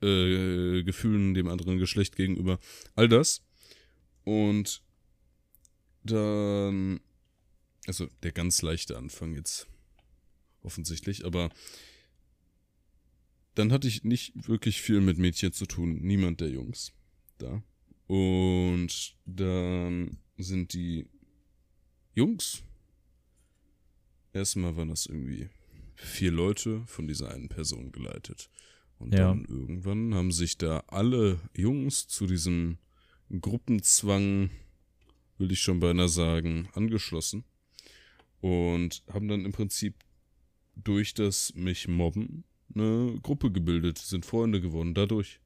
äh, 0.03 0.83
Gefühlen 0.85 1.35
dem 1.35 1.49
anderen 1.49 1.79
Geschlecht 1.79 2.15
gegenüber, 2.17 2.59
all 2.95 3.09
das. 3.09 3.43
Und 4.25 4.83
dann, 6.05 7.01
also 7.89 8.07
der 8.23 8.33
ganz 8.33 8.63
leichte 8.63 8.97
Anfang 8.97 9.35
jetzt, 9.35 9.67
offensichtlich, 10.63 11.25
aber 11.25 11.51
dann 13.55 13.73
hatte 13.73 13.89
ich 13.89 14.05
nicht 14.05 14.47
wirklich 14.47 14.81
viel 14.81 15.01
mit 15.01 15.19
Mädchen 15.19 15.53
zu 15.53 15.67
tun, 15.67 15.99
niemand 16.03 16.41
der 16.41 16.51
Jungs 16.51 16.93
da. 17.39 17.63
Und 18.07 19.17
dann 19.27 20.19
sind 20.37 20.73
die 20.75 21.07
Jungs. 22.15 22.63
Erstmal 24.33 24.77
waren 24.77 24.89
das 24.91 25.07
irgendwie 25.07 25.49
vier 25.97 26.31
Leute 26.31 26.85
von 26.87 27.09
dieser 27.09 27.31
einen 27.31 27.49
Person 27.49 27.91
geleitet. 27.91 28.51
Und 28.99 29.13
Ja. 29.15 29.29
dann 29.29 29.45
irgendwann 29.45 30.15
haben 30.15 30.33
sich 30.33 30.59
da 30.59 30.85
alle 30.87 31.41
Jungs 31.55 32.07
zu 32.07 32.27
diesem 32.27 32.79
Gruppenzwang, 33.41 34.51
will 35.39 35.53
ich 35.53 35.61
schon 35.61 35.81
beinahe 35.81 36.09
sagen, 36.09 36.69
angeschlossen. 36.75 37.45
Und 38.41 39.03
haben 39.13 39.29
dann 39.29 39.45
im 39.45 39.53
Prinzip 39.53 39.95
durch 40.77 41.15
das 41.15 41.53
mich 41.55 41.89
mobben 41.89 42.45
eine 42.75 43.19
Gruppe 43.23 43.51
gebildet, 43.51 43.99
sind 43.99 44.25
Freunde 44.27 44.61
geworden 44.61 44.95
dadurch. 44.95 45.41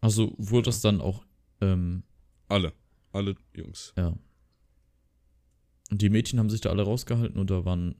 Also 0.00 0.34
wurde 0.38 0.66
das 0.66 0.80
dann 0.80 1.00
auch, 1.00 1.24
ähm, 1.60 2.02
Alle. 2.48 2.72
Alle 3.12 3.34
Jungs. 3.54 3.92
ja. 3.96 4.16
Und 5.90 6.02
die 6.02 6.10
Mädchen 6.10 6.38
haben 6.38 6.50
sich 6.50 6.60
da 6.60 6.70
alle 6.70 6.82
rausgehalten 6.82 7.40
oder 7.40 7.64
waren. 7.64 7.94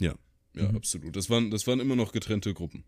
Ja, 0.00 0.14
Mhm. 0.54 0.76
absolut. 0.76 1.16
Das 1.16 1.28
waren, 1.30 1.50
das 1.50 1.66
waren 1.66 1.80
immer 1.80 1.96
noch 1.96 2.12
getrennte 2.12 2.54
Gruppen. 2.54 2.84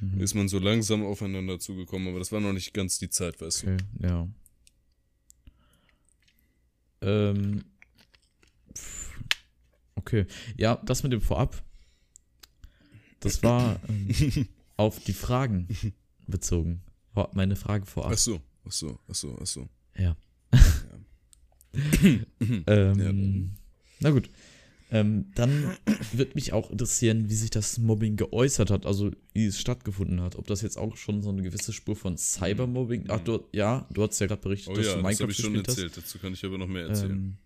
Mhm. 0.00 0.20
Ist 0.20 0.34
man 0.34 0.48
so 0.48 0.58
langsam 0.58 1.04
aufeinander 1.04 1.58
zugekommen, 1.58 2.08
aber 2.08 2.18
das 2.18 2.32
war 2.32 2.40
noch 2.40 2.52
nicht 2.52 2.72
ganz 2.74 2.98
die 2.98 3.10
Zeit, 3.10 3.40
weißt 3.40 3.62
du. 3.62 3.74
Okay, 3.74 3.84
ja. 4.00 4.28
Ähm. 7.00 7.64
Okay. 10.02 10.26
Ja, 10.56 10.76
das 10.84 11.02
mit 11.02 11.12
dem 11.12 11.20
Vorab. 11.20 11.62
Das 13.20 13.42
war 13.42 13.80
ähm, 13.88 14.48
auf 14.76 14.98
die 15.00 15.12
Fragen 15.12 15.68
bezogen. 16.26 16.82
Meine 17.34 17.56
Frage 17.56 17.86
vorab. 17.86 18.12
Ach 18.14 18.18
so, 18.18 18.40
ach 18.66 18.72
so, 18.72 18.98
ach 19.08 19.14
so, 19.14 19.38
ach 19.40 19.46
so. 19.46 19.68
Ja. 19.96 20.16
Mhm. 21.74 22.64
Ähm, 22.66 22.98
dann. 22.98 23.56
na 24.00 24.10
gut. 24.10 24.28
Ähm, 24.90 25.30
dann 25.34 25.74
wird 26.12 26.34
mich 26.34 26.52
auch 26.52 26.70
interessieren, 26.70 27.30
wie 27.30 27.34
sich 27.34 27.48
das 27.48 27.78
Mobbing 27.78 28.16
geäußert 28.16 28.70
hat, 28.70 28.84
also 28.84 29.10
wie 29.32 29.46
es 29.46 29.58
stattgefunden 29.58 30.20
hat. 30.20 30.36
Ob 30.36 30.46
das 30.46 30.60
jetzt 30.60 30.76
auch 30.76 30.98
schon 30.98 31.22
so 31.22 31.30
eine 31.30 31.40
gewisse 31.40 31.72
Spur 31.72 31.96
von 31.96 32.18
Cybermobbing. 32.18 33.06
Ach, 33.08 33.20
du, 33.20 33.42
ja, 33.52 33.88
du 33.90 34.02
hast 34.02 34.18
ja 34.20 34.26
gerade 34.26 34.42
berichtet, 34.42 34.68
Oh 34.70 34.76
dass 34.76 34.84
ja, 34.84 34.96
du 34.96 34.96
das 34.98 35.02
Minecraft 35.02 35.22
habe 35.22 35.32
ich 35.32 35.38
schon 35.38 35.52
gespielt 35.54 35.68
hast. 35.68 35.78
erzählt. 35.78 35.96
Dazu 35.96 36.18
kann 36.18 36.34
ich 36.34 36.44
aber 36.44 36.58
noch 36.58 36.68
mehr 36.68 36.88
erzählen. 36.88 37.10
Ähm, 37.12 37.36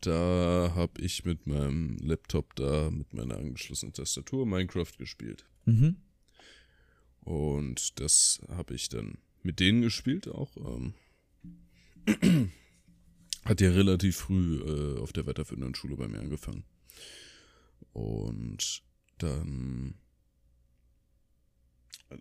da 0.00 0.72
habe 0.74 1.00
ich 1.00 1.24
mit 1.24 1.46
meinem 1.46 1.96
Laptop 1.98 2.54
da 2.54 2.90
mit 2.90 3.12
meiner 3.14 3.36
angeschlossenen 3.36 3.92
Tastatur 3.92 4.46
Minecraft 4.46 4.92
gespielt. 4.96 5.44
Mhm. 5.64 5.96
Und 7.20 8.00
das 8.00 8.40
habe 8.48 8.74
ich 8.74 8.88
dann 8.88 9.18
mit 9.42 9.60
denen 9.60 9.82
gespielt 9.82 10.28
auch. 10.28 10.56
Ähm, 10.56 10.94
hat 13.44 13.60
ja 13.60 13.70
relativ 13.70 14.16
früh 14.16 14.60
äh, 14.60 14.98
auf 14.98 15.12
der 15.12 15.26
weiterführenden 15.26 15.74
Schule 15.74 15.96
bei 15.96 16.08
mir 16.08 16.20
angefangen. 16.20 16.64
Und 17.92 18.82
dann 19.18 19.94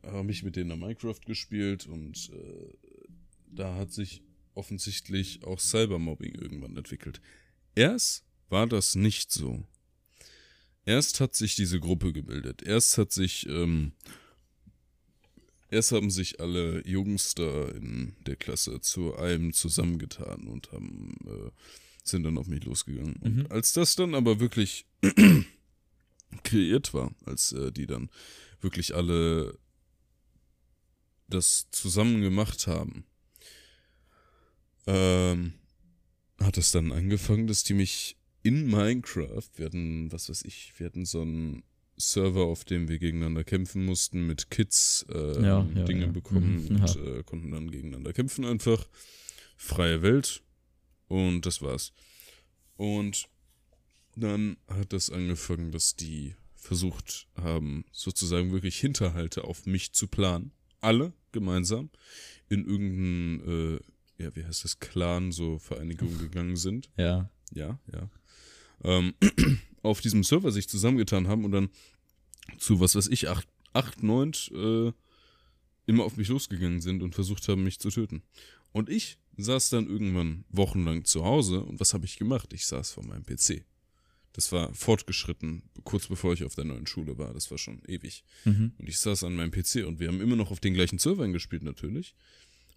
habe 0.03 0.31
ich 0.31 0.43
mit 0.43 0.55
denen 0.55 0.79
Minecraft 0.79 1.21
gespielt 1.25 1.87
und 1.87 2.29
äh, 2.33 2.73
da 3.47 3.75
hat 3.75 3.91
sich 3.91 4.23
offensichtlich 4.57 5.43
auch 5.43 5.59
Cybermobbing 5.59 6.35
irgendwann 6.35 6.75
entwickelt. 6.77 7.21
Erst 7.75 8.25
war 8.49 8.67
das 8.67 8.95
nicht 8.95 9.31
so. 9.31 9.63
Erst 10.85 11.19
hat 11.19 11.35
sich 11.35 11.55
diese 11.55 11.79
Gruppe 11.79 12.13
gebildet. 12.13 12.61
Erst 12.63 12.97
hat 12.97 13.11
sich 13.11 13.47
ähm, 13.47 13.91
Erst 15.69 15.91
haben 15.91 16.09
sich 16.09 16.39
alle 16.39 16.81
Jungs 16.87 17.35
da 17.35 17.67
in 17.69 18.15
der 18.25 18.37
Klasse 18.37 18.79
zu 18.79 19.15
einem 19.17 19.51
zusammengetan 19.51 20.47
und 20.47 20.71
haben, 20.71 21.13
äh, 21.25 21.51
sind 22.05 22.23
dann 22.23 22.37
auf 22.37 22.47
mich 22.47 22.63
losgegangen. 22.63 23.17
Und 23.17 23.35
Mhm. 23.35 23.47
als 23.49 23.73
das 23.73 23.95
dann 23.97 24.15
aber 24.15 24.39
wirklich 24.39 24.85
kreiert 26.43 26.93
war, 26.93 27.11
als 27.25 27.51
äh, 27.51 27.71
die 27.73 27.85
dann 27.85 28.09
wirklich 28.61 28.95
alle 28.95 29.57
das 31.27 31.67
zusammen 31.71 32.21
gemacht 32.21 32.67
haben, 32.67 33.03
ähm, 34.87 35.53
hat 36.39 36.57
es 36.57 36.71
dann 36.71 36.91
angefangen, 36.91 37.47
dass 37.47 37.63
die 37.63 37.73
mich 37.73 38.17
in 38.43 38.67
Minecraft, 38.67 39.49
wir 39.55 39.65
hatten, 39.65 40.11
was 40.11 40.29
weiß 40.29 40.43
ich, 40.45 40.73
wir 40.77 40.85
hatten 40.87 41.05
so 41.05 41.21
einen 41.21 41.63
Server, 41.97 42.43
auf 42.45 42.63
dem 42.63 42.87
wir 42.87 42.99
gegeneinander 42.99 43.43
kämpfen 43.43 43.83
mussten, 43.83 44.27
mit 44.27 44.51
Kids 44.51 45.05
äh, 45.09 45.41
Ja, 45.41 45.67
ja, 45.75 45.83
Dinge 45.83 46.05
ja. 46.05 46.11
bekommen 46.11 46.63
Mhm, 46.63 46.75
und 46.75 46.95
äh, 46.95 47.23
konnten 47.23 47.51
dann 47.51 47.71
gegeneinander 47.71 48.13
kämpfen 48.13 48.45
einfach. 48.45 48.87
Freie 49.57 50.01
Welt. 50.03 50.43
Und 51.07 51.45
das 51.45 51.61
war's. 51.61 51.93
Und 52.75 53.27
dann 54.15 54.57
hat 54.67 54.93
das 54.93 55.09
angefangen, 55.09 55.71
dass 55.71 55.95
die 55.95 56.35
versucht 56.55 57.27
haben, 57.35 57.85
sozusagen 57.91 58.51
wirklich 58.51 58.77
Hinterhalte 58.79 59.43
auf 59.43 59.65
mich 59.65 59.93
zu 59.93 60.07
planen. 60.07 60.51
Alle 60.81 61.13
gemeinsam 61.31 61.89
in 62.49 62.65
irgendeinen, 62.65 63.75
äh, 63.75 63.79
ja, 64.17 64.35
wie 64.35 64.45
heißt 64.45 64.63
das, 64.63 64.79
Clan, 64.79 65.31
so 65.31 65.59
Vereinigung 65.59 66.17
gegangen 66.17 66.55
sind. 66.55 66.89
Ja. 66.97 67.29
Ja, 67.53 67.79
ja. 67.93 68.09
ähm, 68.83 69.13
auf 69.81 70.01
diesem 70.01 70.23
Server 70.23 70.51
sich 70.51 70.67
zusammengetan 70.67 71.27
haben 71.27 71.45
und 71.45 71.51
dann 71.51 71.69
zu, 72.57 72.79
was 72.79 72.95
weiß 72.95 73.07
ich, 73.07 73.29
8, 73.29 73.47
8 73.73 74.03
9 74.03 74.31
äh, 74.53 74.91
immer 75.85 76.03
auf 76.03 76.17
mich 76.17 76.27
losgegangen 76.27 76.81
sind 76.81 77.01
und 77.01 77.15
versucht 77.15 77.47
haben, 77.47 77.63
mich 77.63 77.79
zu 77.79 77.89
töten. 77.89 78.23
Und 78.73 78.89
ich 78.89 79.17
saß 79.37 79.69
dann 79.69 79.87
irgendwann 79.87 80.43
wochenlang 80.49 81.05
zu 81.05 81.23
Hause 81.23 81.61
und 81.61 81.79
was 81.79 81.93
habe 81.93 82.05
ich 82.05 82.17
gemacht? 82.17 82.53
Ich 82.53 82.65
saß 82.65 82.91
vor 82.91 83.05
meinem 83.05 83.25
PC. 83.25 83.63
Das 84.33 84.51
war 84.51 84.71
fortgeschritten, 84.73 85.63
kurz 85.83 86.07
bevor 86.07 86.33
ich 86.33 86.43
auf 86.43 86.53
der 86.53 86.65
neuen 86.65 86.85
Schule 86.85 87.17
war. 87.17 87.33
Das 87.33 87.49
war 87.49 87.57
schon 87.57 87.81
ewig. 87.87 88.23
Mhm. 88.45 88.73
Und 88.77 88.87
ich 88.87 88.99
saß 88.99 89.23
an 89.23 89.35
meinem 89.35 89.51
PC 89.51 89.87
und 89.87 89.99
wir 89.99 90.09
haben 90.09 90.21
immer 90.21 90.35
noch 90.35 90.51
auf 90.51 90.59
den 90.59 90.73
gleichen 90.73 90.99
Servern 90.99 91.33
gespielt 91.33 91.63
natürlich. 91.63 92.13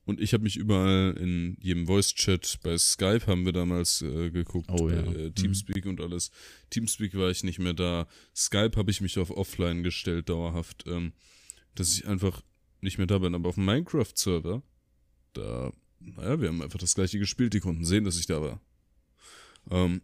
Und 0.06 0.20
ich 0.20 0.32
habe 0.32 0.42
mich 0.44 0.56
überall 0.56 1.14
in 1.20 1.56
jedem 1.60 1.86
Voice-Chat, 1.86 2.60
bei 2.62 2.76
Skype 2.78 3.26
haben 3.26 3.44
wir 3.44 3.52
damals 3.52 4.02
äh, 4.02 4.30
geguckt, 4.30 4.68
Oh, 4.70 4.88
ja. 4.88 5.02
äh, 5.12 5.30
Teamspeak 5.30 5.86
und 5.86 6.00
alles. 6.00 6.30
Teamspeak 6.70 7.14
war 7.14 7.30
ich 7.30 7.44
nicht 7.44 7.58
mehr 7.58 7.74
da. 7.74 8.08
Skype 8.34 8.72
habe 8.76 8.90
ich 8.90 9.00
mich 9.00 9.18
auf 9.18 9.30
Offline 9.30 9.82
gestellt, 9.82 10.28
dauerhaft, 10.28 10.84
ähm, 10.86 11.12
dass 11.74 11.92
ich 11.96 12.06
einfach 12.06 12.42
nicht 12.80 12.98
mehr 12.98 13.06
da 13.06 13.18
bin. 13.18 13.34
Aber 13.34 13.50
auf 13.50 13.54
dem 13.56 13.66
Minecraft-Server, 13.66 14.62
da, 15.34 15.72
naja, 16.00 16.40
wir 16.40 16.48
haben 16.48 16.62
einfach 16.62 16.78
das 16.80 16.94
gleiche 16.94 17.18
gespielt, 17.18 17.52
die 17.54 17.60
konnten 17.60 17.84
sehen, 17.84 18.04
dass 18.04 18.18
ich 18.18 18.26
da 18.26 18.40
war. 18.40 18.60
Ähm, 19.70 20.00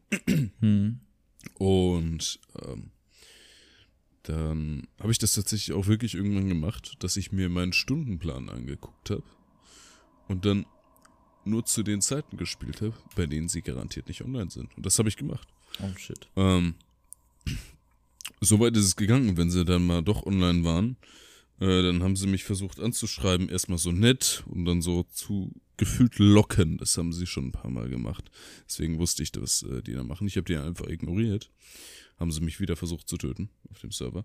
Mhm. 0.60 1.00
und 1.54 2.38
ähm, 2.62 2.90
dann 4.22 4.88
habe 5.00 5.12
ich 5.12 5.18
das 5.18 5.34
tatsächlich 5.34 5.74
auch 5.74 5.86
wirklich 5.86 6.14
irgendwann 6.14 6.48
gemacht, 6.48 6.94
dass 6.98 7.16
ich 7.16 7.32
mir 7.32 7.48
meinen 7.48 7.72
Stundenplan 7.72 8.48
angeguckt 8.50 9.10
habe 9.10 9.22
und 10.28 10.44
dann 10.44 10.66
nur 11.44 11.64
zu 11.64 11.82
den 11.82 12.00
Zeiten 12.00 12.36
gespielt 12.36 12.80
habe, 12.80 12.94
bei 13.14 13.26
denen 13.26 13.48
sie 13.48 13.62
garantiert 13.62 14.08
nicht 14.08 14.22
online 14.22 14.50
sind. 14.50 14.76
Und 14.76 14.84
das 14.84 14.98
habe 14.98 15.08
ich 15.08 15.16
gemacht. 15.16 15.48
Oh 15.80 15.96
shit. 15.96 16.28
Ähm, 16.36 16.74
Soweit 18.40 18.76
ist 18.76 18.84
es 18.84 18.96
gegangen, 18.96 19.36
wenn 19.36 19.50
sie 19.50 19.64
dann 19.64 19.86
mal 19.86 20.02
doch 20.02 20.26
online 20.26 20.64
waren. 20.64 20.96
Äh, 21.58 21.82
dann 21.82 22.02
haben 22.02 22.16
sie 22.16 22.26
mich 22.26 22.44
versucht 22.44 22.80
anzuschreiben, 22.80 23.48
erstmal 23.48 23.78
so 23.78 23.92
nett 23.92 24.44
und 24.46 24.66
dann 24.66 24.82
so 24.82 25.04
zu 25.04 25.52
gefühlt 25.78 26.18
locken. 26.18 26.76
Das 26.78 26.98
haben 26.98 27.12
sie 27.12 27.26
schon 27.26 27.46
ein 27.46 27.52
paar 27.52 27.70
Mal 27.70 27.88
gemacht. 27.88 28.30
Deswegen 28.68 28.98
wusste 28.98 29.22
ich, 29.22 29.30
was 29.36 29.62
äh, 29.62 29.82
die 29.82 29.94
da 29.94 30.04
machen. 30.04 30.26
Ich 30.26 30.36
habe 30.36 30.44
die 30.44 30.56
einfach 30.56 30.86
ignoriert. 30.86 31.50
Haben 32.18 32.30
sie 32.30 32.40
mich 32.40 32.60
wieder 32.60 32.76
versucht 32.76 33.08
zu 33.08 33.16
töten 33.16 33.50
auf 33.70 33.80
dem 33.80 33.90
Server. 33.90 34.24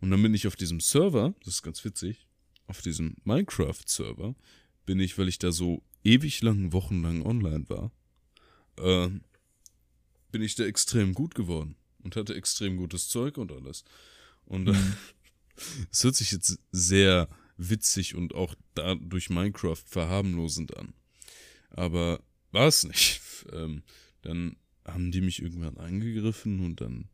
Und 0.00 0.10
dann 0.10 0.22
bin 0.22 0.34
ich 0.34 0.46
auf 0.46 0.56
diesem 0.56 0.80
Server, 0.80 1.34
das 1.44 1.54
ist 1.54 1.62
ganz 1.62 1.84
witzig, 1.84 2.26
auf 2.66 2.80
diesem 2.82 3.16
Minecraft-Server, 3.24 4.34
bin 4.90 4.98
ich, 4.98 5.16
weil 5.18 5.28
ich 5.28 5.38
da 5.38 5.52
so 5.52 5.84
ewig 6.02 6.42
lang, 6.42 6.72
wochenlang 6.72 7.24
online 7.24 7.64
war, 7.68 7.92
äh, 8.76 9.08
bin 10.32 10.42
ich 10.42 10.56
da 10.56 10.64
extrem 10.64 11.14
gut 11.14 11.36
geworden 11.36 11.76
und 12.02 12.16
hatte 12.16 12.34
extrem 12.34 12.76
gutes 12.76 13.08
Zeug 13.08 13.38
und 13.38 13.52
alles. 13.52 13.84
Und 14.46 14.66
äh, 14.66 14.74
es 15.92 16.02
hört 16.02 16.16
sich 16.16 16.32
jetzt 16.32 16.58
sehr 16.72 17.28
witzig 17.56 18.16
und 18.16 18.34
auch 18.34 18.56
dadurch 18.74 19.30
Minecraft 19.30 19.76
verharmlosend 19.86 20.76
an. 20.76 20.92
Aber 21.70 22.20
war 22.50 22.66
es 22.66 22.82
nicht. 22.82 23.22
Ähm, 23.52 23.84
dann 24.20 24.56
haben 24.84 25.12
die 25.12 25.22
mich 25.22 25.40
irgendwann 25.40 25.78
angegriffen 25.78 26.60
und 26.60 26.82
dann 26.82 27.08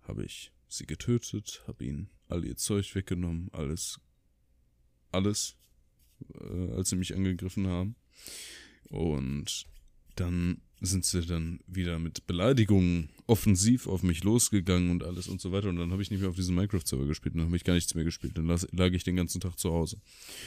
habe 0.00 0.24
ich 0.24 0.50
sie 0.66 0.84
getötet, 0.84 1.62
habe 1.68 1.84
ihnen 1.84 2.10
all 2.26 2.44
ihr 2.44 2.56
Zeug 2.56 2.92
weggenommen, 2.96 3.50
alles, 3.52 4.00
alles, 5.12 5.56
äh, 6.40 6.72
als 6.72 6.90
sie 6.90 6.96
mich 6.96 7.14
angegriffen 7.14 7.66
haben. 7.66 7.96
Und 8.88 9.66
dann 10.16 10.60
sind 10.80 11.04
sie 11.04 11.24
dann 11.24 11.60
wieder 11.66 11.98
mit 11.98 12.26
Beleidigungen 12.26 13.08
offensiv 13.26 13.86
auf 13.86 14.02
mich 14.02 14.24
losgegangen 14.24 14.90
und 14.90 15.04
alles 15.04 15.28
und 15.28 15.40
so 15.40 15.52
weiter. 15.52 15.68
Und 15.68 15.76
dann 15.76 15.92
habe 15.92 16.02
ich 16.02 16.10
nicht 16.10 16.20
mehr 16.20 16.28
auf 16.28 16.36
diesem 16.36 16.56
Minecraft-Server 16.56 17.06
gespielt. 17.06 17.36
Dann 17.36 17.46
habe 17.46 17.56
ich 17.56 17.64
gar 17.64 17.74
nichts 17.74 17.94
mehr 17.94 18.04
gespielt. 18.04 18.36
Dann 18.36 18.46
lag 18.46 18.92
ich 18.92 19.04
den 19.04 19.16
ganzen 19.16 19.40
Tag 19.40 19.58
zu 19.58 19.72
Hause. 19.72 19.98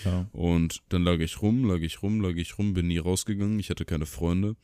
Ja. 0.04 0.30
Und 0.34 0.84
dann 0.90 1.04
lag 1.04 1.20
ich 1.20 1.42
rum, 1.42 1.64
lag 1.64 1.80
ich 1.80 2.04
rum, 2.04 2.22
lag 2.22 2.36
ich 2.36 2.58
rum, 2.58 2.74
bin 2.74 2.88
nie 2.88 2.98
rausgegangen. 2.98 3.60
Ich 3.60 3.70
hatte 3.70 3.86
keine 3.86 4.06
Freunde. 4.06 4.56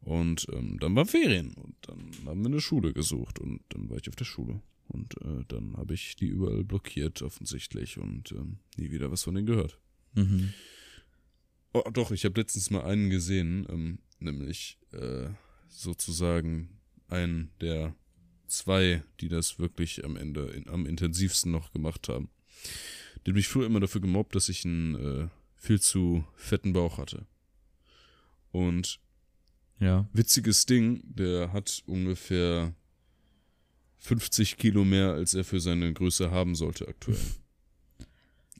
Und 0.00 0.46
ähm, 0.52 0.78
dann 0.78 0.94
waren 0.94 1.06
Ferien. 1.06 1.54
Und 1.54 1.74
dann 1.82 2.10
haben 2.26 2.42
wir 2.42 2.46
eine 2.46 2.60
Schule 2.60 2.92
gesucht. 2.92 3.38
Und 3.38 3.62
dann 3.70 3.88
war 3.88 3.96
ich 3.96 4.08
auf 4.08 4.16
der 4.16 4.26
Schule. 4.26 4.60
Und 4.88 5.16
äh, 5.22 5.44
dann 5.48 5.76
habe 5.76 5.94
ich 5.94 6.16
die 6.16 6.28
überall 6.28 6.64
blockiert, 6.64 7.22
offensichtlich. 7.22 7.98
Und 7.98 8.32
ähm, 8.32 8.58
nie 8.76 8.90
wieder 8.90 9.10
was 9.10 9.22
von 9.22 9.34
denen 9.34 9.46
gehört. 9.46 9.78
Mhm. 10.14 10.52
Oh, 11.72 11.82
doch, 11.92 12.10
ich 12.10 12.24
habe 12.24 12.40
letztens 12.40 12.70
mal 12.70 12.82
einen 12.84 13.10
gesehen, 13.10 13.66
ähm, 13.68 13.98
nämlich 14.20 14.78
äh, 14.92 15.28
sozusagen 15.68 16.70
einen 17.08 17.50
der 17.60 17.94
zwei, 18.46 19.02
die 19.20 19.28
das 19.28 19.58
wirklich 19.58 20.04
am 20.04 20.16
Ende 20.16 20.46
in, 20.50 20.68
am 20.68 20.86
intensivsten 20.86 21.52
noch 21.52 21.72
gemacht 21.72 22.08
haben. 22.08 22.30
Der 23.26 23.32
hat 23.32 23.36
mich 23.36 23.48
früher 23.48 23.66
immer 23.66 23.80
dafür 23.80 24.00
gemobbt, 24.00 24.34
dass 24.34 24.48
ich 24.48 24.64
einen 24.64 24.94
äh, 24.94 25.28
viel 25.56 25.80
zu 25.80 26.24
fetten 26.34 26.72
Bauch 26.72 26.98
hatte. 26.98 27.26
Und 28.50 28.98
Ja. 29.78 30.08
witziges 30.12 30.64
Ding, 30.66 31.02
der 31.04 31.52
hat 31.52 31.82
ungefähr 31.86 32.74
50 33.98 34.56
Kilo 34.56 34.84
mehr, 34.84 35.12
als 35.12 35.34
er 35.34 35.44
für 35.44 35.60
seine 35.60 35.92
Größe 35.92 36.30
haben 36.30 36.54
sollte 36.54 36.88
aktuell. 36.88 37.18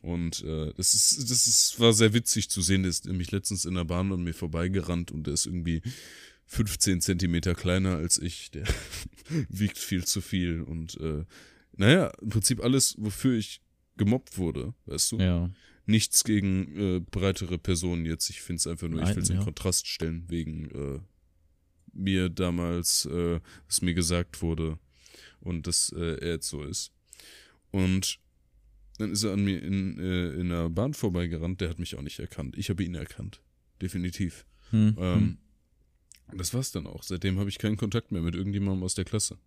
Und 0.02 0.42
äh, 0.44 0.72
das 0.76 0.94
ist, 0.94 1.30
das 1.30 1.46
ist, 1.46 1.80
war 1.80 1.92
sehr 1.92 2.12
witzig 2.12 2.50
zu 2.50 2.62
sehen. 2.62 2.82
Der 2.82 2.90
ist 2.90 3.06
nämlich 3.06 3.30
letztens 3.30 3.64
in 3.64 3.74
der 3.74 3.84
Bahn 3.84 4.12
an 4.12 4.22
mir 4.22 4.34
vorbeigerannt 4.34 5.10
und 5.10 5.26
der 5.26 5.34
ist 5.34 5.46
irgendwie 5.46 5.82
15 6.46 7.00
Zentimeter 7.00 7.54
kleiner 7.54 7.96
als 7.96 8.18
ich. 8.18 8.50
Der 8.50 8.66
wiegt 9.48 9.78
viel 9.78 10.04
zu 10.04 10.20
viel. 10.20 10.62
Und 10.62 10.98
äh, 11.00 11.24
naja, 11.76 12.12
im 12.20 12.30
Prinzip 12.30 12.62
alles, 12.62 12.94
wofür 12.98 13.36
ich 13.36 13.60
gemobbt 13.96 14.38
wurde, 14.38 14.74
weißt 14.86 15.12
du? 15.12 15.18
Ja. 15.18 15.50
Nichts 15.86 16.24
gegen 16.24 16.76
äh, 16.76 17.00
breitere 17.00 17.58
Personen 17.58 18.04
jetzt. 18.04 18.28
Ich 18.30 18.42
finde 18.42 18.60
es 18.60 18.66
einfach 18.66 18.88
nur, 18.88 19.00
ich 19.00 19.06
Nein, 19.06 19.16
will 19.16 19.22
es 19.22 19.30
in 19.30 19.36
ja. 19.36 19.44
Kontrast 19.44 19.86
stellen, 19.86 20.24
wegen 20.28 20.70
äh, 20.70 21.00
mir 21.92 22.28
damals, 22.28 23.06
äh, 23.06 23.40
was 23.66 23.82
mir 23.82 23.94
gesagt 23.94 24.42
wurde 24.42 24.78
und 25.40 25.66
dass 25.66 25.92
äh, 25.92 26.18
er 26.20 26.32
jetzt 26.32 26.48
so 26.48 26.62
ist. 26.62 26.92
Und 27.70 28.18
dann 28.98 29.12
ist 29.12 29.22
er 29.24 29.32
an 29.32 29.44
mir 29.44 29.62
in, 29.62 29.98
äh, 29.98 30.32
in 30.32 30.48
der 30.50 30.68
Bahn 30.68 30.94
vorbeigerannt, 30.94 31.60
der 31.60 31.70
hat 31.70 31.78
mich 31.78 31.96
auch 31.96 32.02
nicht 32.02 32.18
erkannt. 32.18 32.56
Ich 32.58 32.68
habe 32.70 32.82
ihn 32.84 32.94
erkannt. 32.94 33.40
Definitiv. 33.80 34.44
Hm. 34.70 34.96
Ähm, 34.98 35.38
das 36.36 36.52
war's 36.52 36.72
dann 36.72 36.86
auch. 36.86 37.02
Seitdem 37.02 37.38
habe 37.38 37.48
ich 37.48 37.58
keinen 37.58 37.76
Kontakt 37.76 38.12
mehr 38.12 38.22
mit 38.22 38.34
irgendjemandem 38.34 38.82
aus 38.84 38.94
der 38.94 39.04
Klasse. 39.04 39.38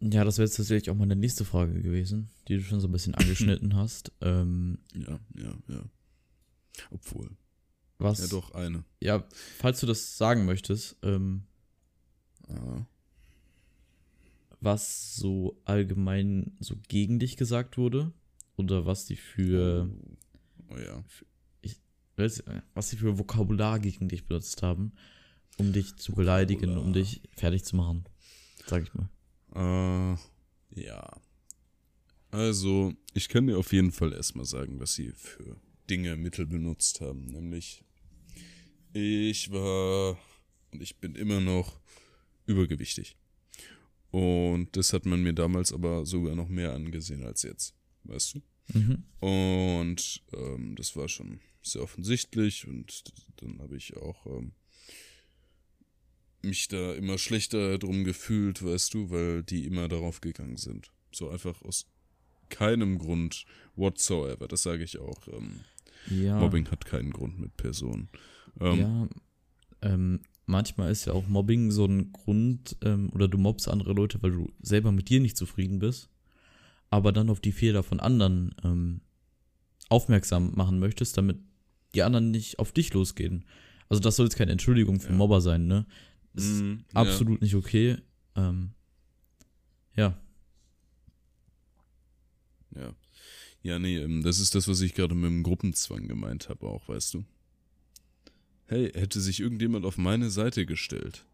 Ja, 0.00 0.24
das 0.24 0.38
wäre 0.38 0.46
jetzt 0.46 0.56
tatsächlich 0.56 0.90
auch 0.90 0.94
meine 0.96 1.16
nächste 1.16 1.44
Frage 1.44 1.80
gewesen, 1.82 2.28
die 2.48 2.56
du 2.56 2.62
schon 2.62 2.80
so 2.80 2.88
ein 2.88 2.92
bisschen 2.92 3.14
angeschnitten 3.16 3.74
hast. 3.74 4.12
Ähm, 4.20 4.78
Ja, 4.94 5.18
ja, 5.36 5.54
ja. 5.68 5.84
Obwohl. 6.90 7.30
was? 7.98 8.20
Ja, 8.20 8.26
doch, 8.28 8.52
eine. 8.52 8.84
Ja, 9.00 9.24
falls 9.58 9.80
du 9.80 9.86
das 9.86 10.16
sagen 10.16 10.44
möchtest, 10.44 10.96
ähm, 11.02 11.42
Ah. 12.48 12.86
Was 14.60 15.14
so 15.16 15.60
allgemein 15.64 16.56
so 16.60 16.76
gegen 16.88 17.18
dich 17.18 17.36
gesagt 17.36 17.76
wurde 17.78 18.12
oder 18.56 18.86
was 18.86 19.04
die 19.06 19.16
für 19.16 19.90
Oh 20.68 20.78
ja. 20.78 21.04
weiß- 22.16 22.42
was 22.74 22.90
sie 22.90 22.96
für 22.96 23.18
Vokabular 23.18 23.78
gegen 23.78 24.08
dich 24.08 24.26
benutzt 24.26 24.62
haben, 24.62 24.92
um 25.58 25.72
dich 25.72 25.96
zu 25.96 26.12
beleidigen, 26.12 26.70
um 26.70 26.76
Vokabular. 26.76 26.92
dich 26.94 27.22
fertig 27.36 27.64
zu 27.64 27.76
machen, 27.76 28.04
sag 28.66 28.82
ich 28.82 28.92
mal. 28.94 29.08
Äh, 29.54 30.80
ja. 30.80 31.20
Also, 32.30 32.92
ich 33.14 33.28
kann 33.28 33.46
dir 33.46 33.56
auf 33.58 33.72
jeden 33.72 33.92
Fall 33.92 34.12
erstmal 34.12 34.44
sagen, 34.46 34.80
was 34.80 34.94
sie 34.94 35.12
für 35.12 35.60
Dinge, 35.88 36.16
Mittel 36.16 36.46
benutzt 36.46 37.00
haben. 37.00 37.26
Nämlich, 37.26 37.84
ich 38.92 39.50
war 39.52 40.18
und 40.72 40.82
ich 40.82 40.96
bin 40.98 41.14
immer 41.14 41.40
noch 41.40 41.78
übergewichtig. 42.46 43.16
Und 44.16 44.74
das 44.78 44.94
hat 44.94 45.04
man 45.04 45.22
mir 45.22 45.34
damals 45.34 45.74
aber 45.74 46.06
sogar 46.06 46.34
noch 46.34 46.48
mehr 46.48 46.72
angesehen 46.72 47.22
als 47.22 47.42
jetzt. 47.42 47.74
Weißt 48.04 48.36
du? 48.36 48.78
Mhm. 48.78 49.04
Und 49.20 50.22
ähm, 50.32 50.74
das 50.74 50.96
war 50.96 51.06
schon 51.06 51.40
sehr 51.62 51.82
offensichtlich 51.82 52.66
und 52.66 53.04
dann 53.36 53.60
habe 53.60 53.76
ich 53.76 53.94
auch 53.98 54.24
ähm, 54.24 54.52
mich 56.40 56.68
da 56.68 56.94
immer 56.94 57.18
schlechter 57.18 57.76
drum 57.76 58.04
gefühlt, 58.04 58.64
weißt 58.64 58.94
du, 58.94 59.10
weil 59.10 59.42
die 59.42 59.66
immer 59.66 59.86
darauf 59.86 60.22
gegangen 60.22 60.56
sind. 60.56 60.90
So 61.12 61.28
einfach 61.28 61.60
aus 61.60 61.84
keinem 62.48 62.96
Grund 62.96 63.44
whatsoever. 63.74 64.48
Das 64.48 64.62
sage 64.62 64.82
ich 64.82 64.98
auch. 64.98 65.28
Ähm, 65.28 65.60
Ja. 66.08 66.38
Mobbing 66.38 66.70
hat 66.70 66.86
keinen 66.86 67.10
Grund 67.10 67.38
mit 67.38 67.54
Personen. 67.58 68.08
Ähm, 68.60 68.78
ja, 68.78 69.08
ähm, 69.82 70.20
manchmal 70.46 70.90
ist 70.90 71.04
ja 71.04 71.12
auch 71.12 71.26
Mobbing 71.28 71.70
so 71.70 71.84
ein 71.84 72.12
Grund, 72.12 72.76
ähm, 72.82 73.10
oder 73.12 73.28
du 73.28 73.38
mobbst 73.38 73.68
andere 73.68 73.92
Leute, 73.92 74.22
weil 74.22 74.30
du 74.32 74.52
selber 74.60 74.92
mit 74.92 75.08
dir 75.08 75.20
nicht 75.20 75.36
zufrieden 75.36 75.78
bist, 75.78 76.08
aber 76.90 77.12
dann 77.12 77.30
auf 77.30 77.40
die 77.40 77.52
Fehler 77.52 77.82
von 77.82 78.00
anderen 78.00 78.54
ähm, 78.64 79.00
aufmerksam 79.88 80.52
machen 80.54 80.78
möchtest, 80.78 81.16
damit 81.16 81.38
die 81.94 82.02
anderen 82.02 82.30
nicht 82.30 82.58
auf 82.58 82.72
dich 82.72 82.92
losgehen. 82.94 83.44
Also 83.88 84.00
das 84.02 84.16
soll 84.16 84.26
jetzt 84.26 84.36
keine 84.36 84.52
Entschuldigung 84.52 85.00
für 85.00 85.10
Ja. 85.10 85.16
Mobber 85.16 85.40
sein, 85.40 85.66
ne? 85.66 85.86
ist 86.34 86.60
Mm, 86.62 86.74
absolut 86.94 87.40
nicht 87.40 87.54
okay. 87.54 87.96
Ähm, 88.34 88.70
ja, 89.94 90.18
Ja. 92.74 92.80
ja. 92.82 92.94
Ja, 93.62 93.78
nee, 93.80 93.96
ähm, 93.98 94.22
das 94.22 94.38
ist 94.38 94.54
das, 94.54 94.68
was 94.68 94.80
ich 94.80 94.94
gerade 94.94 95.14
mit 95.16 95.24
dem 95.24 95.42
Gruppenzwang 95.42 96.06
gemeint 96.06 96.48
habe, 96.48 96.68
auch, 96.68 96.88
weißt 96.88 97.14
du. 97.14 97.24
Hey, 98.66 98.90
hätte 98.94 99.20
sich 99.20 99.40
irgendjemand 99.40 99.84
auf 99.86 99.96
meine 99.98 100.30
Seite 100.30 100.66
gestellt, 100.66 101.24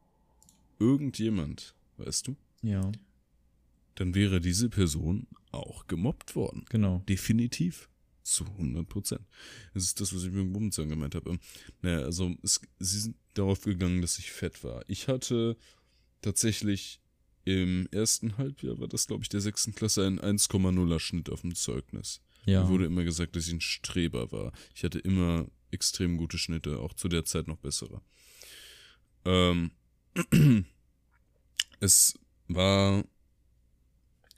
irgendjemand, 0.79 1.75
weißt 1.99 2.29
du, 2.29 2.37
ja, 2.63 2.91
dann 3.95 4.15
wäre 4.15 4.41
diese 4.41 4.69
Person 4.69 5.27
auch 5.51 5.87
gemobbt 5.87 6.35
worden. 6.37 6.65
genau. 6.69 7.03
Definitiv. 7.09 7.89
Zu 8.25 8.45
100 8.45 8.89
Prozent. 8.89 9.23
Das 9.75 9.83
ist 9.83 10.01
das, 10.01 10.15
was 10.15 10.23
ich 10.23 10.31
mit 10.31 10.39
dem 10.39 10.53
Bummenzahn 10.53 10.89
gemeint 10.89 11.17
habe. 11.17 11.31
Ähm, 11.31 11.41
Naja, 11.83 12.03
also 12.05 12.33
es, 12.45 12.61
sie 12.79 13.01
sind 13.01 13.17
darauf 13.35 13.63
gegangen, 13.63 14.01
dass 14.01 14.17
ich 14.21 14.31
fett 14.31 14.63
war. 14.63 14.85
Ich 14.87 15.09
hatte 15.09 15.57
tatsächlich 16.21 17.01
im 17.45 17.89
ersten 17.91 18.39
Halbjahr, 18.39 18.79
war 18.79 18.87
das 18.87 19.09
glaube 19.09 19.25
ich 19.25 19.29
der 19.29 19.41
sechsten 19.41 19.75
Klasse, 19.75 20.07
einen 20.07 20.21
1,0er 20.21 21.01
Schnitt 21.01 21.31
auf 21.31 21.41
dem 21.41 21.57
Zeugnis. 21.57 22.21
Ja, 22.47 22.63
Mir 22.63 22.69
wurde 22.71 22.87
immer 22.87 23.03
gesagt, 23.03 23.35
dass 23.35 23.49
ich 23.49 23.55
ein 23.55 23.61
Streber 23.61 24.31
war. 24.31 24.53
Ich 24.75 24.85
hatte 24.85 25.01
immer 25.01 25.49
extrem 25.73 26.17
gute 26.17 26.39
Schnitte, 26.39 26.79
auch 26.79 26.95
zu 26.95 27.09
der 27.09 27.25
Zeit 27.25 27.49
noch 27.49 27.59
bessere. 27.59 28.01
Ähm, 29.25 29.73
es 31.81 32.19
war, 32.49 33.05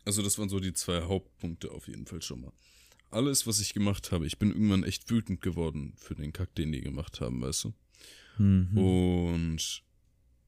also 0.04 0.22
das 0.22 0.38
waren 0.38 0.48
so 0.48 0.60
die 0.60 0.72
zwei 0.72 1.02
Hauptpunkte 1.02 1.70
auf 1.70 1.88
jeden 1.88 2.06
Fall 2.06 2.22
schon 2.22 2.42
mal. 2.42 2.52
Alles, 3.10 3.46
was 3.46 3.60
ich 3.60 3.74
gemacht 3.74 4.12
habe, 4.12 4.26
ich 4.26 4.38
bin 4.38 4.50
irgendwann 4.50 4.82
echt 4.82 5.08
wütend 5.10 5.40
geworden 5.40 5.94
für 5.96 6.14
den 6.14 6.32
Kack, 6.32 6.54
den 6.54 6.72
die 6.72 6.80
gemacht 6.80 7.20
haben, 7.20 7.40
weißt 7.40 7.64
du? 7.64 7.74
mhm. 8.38 8.78
Und 8.78 9.82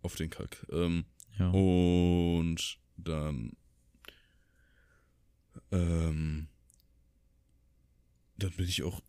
auf 0.03 0.17
den 0.17 0.31
Kack. 0.31 0.67
Ähm, 0.71 1.05
ja. 1.39 1.51
und 1.51 2.79
dann, 2.97 3.53
ähm, 5.71 6.49
dann 8.39 8.51
bin 8.53 8.69
ich 8.69 8.83
auch, 8.83 9.03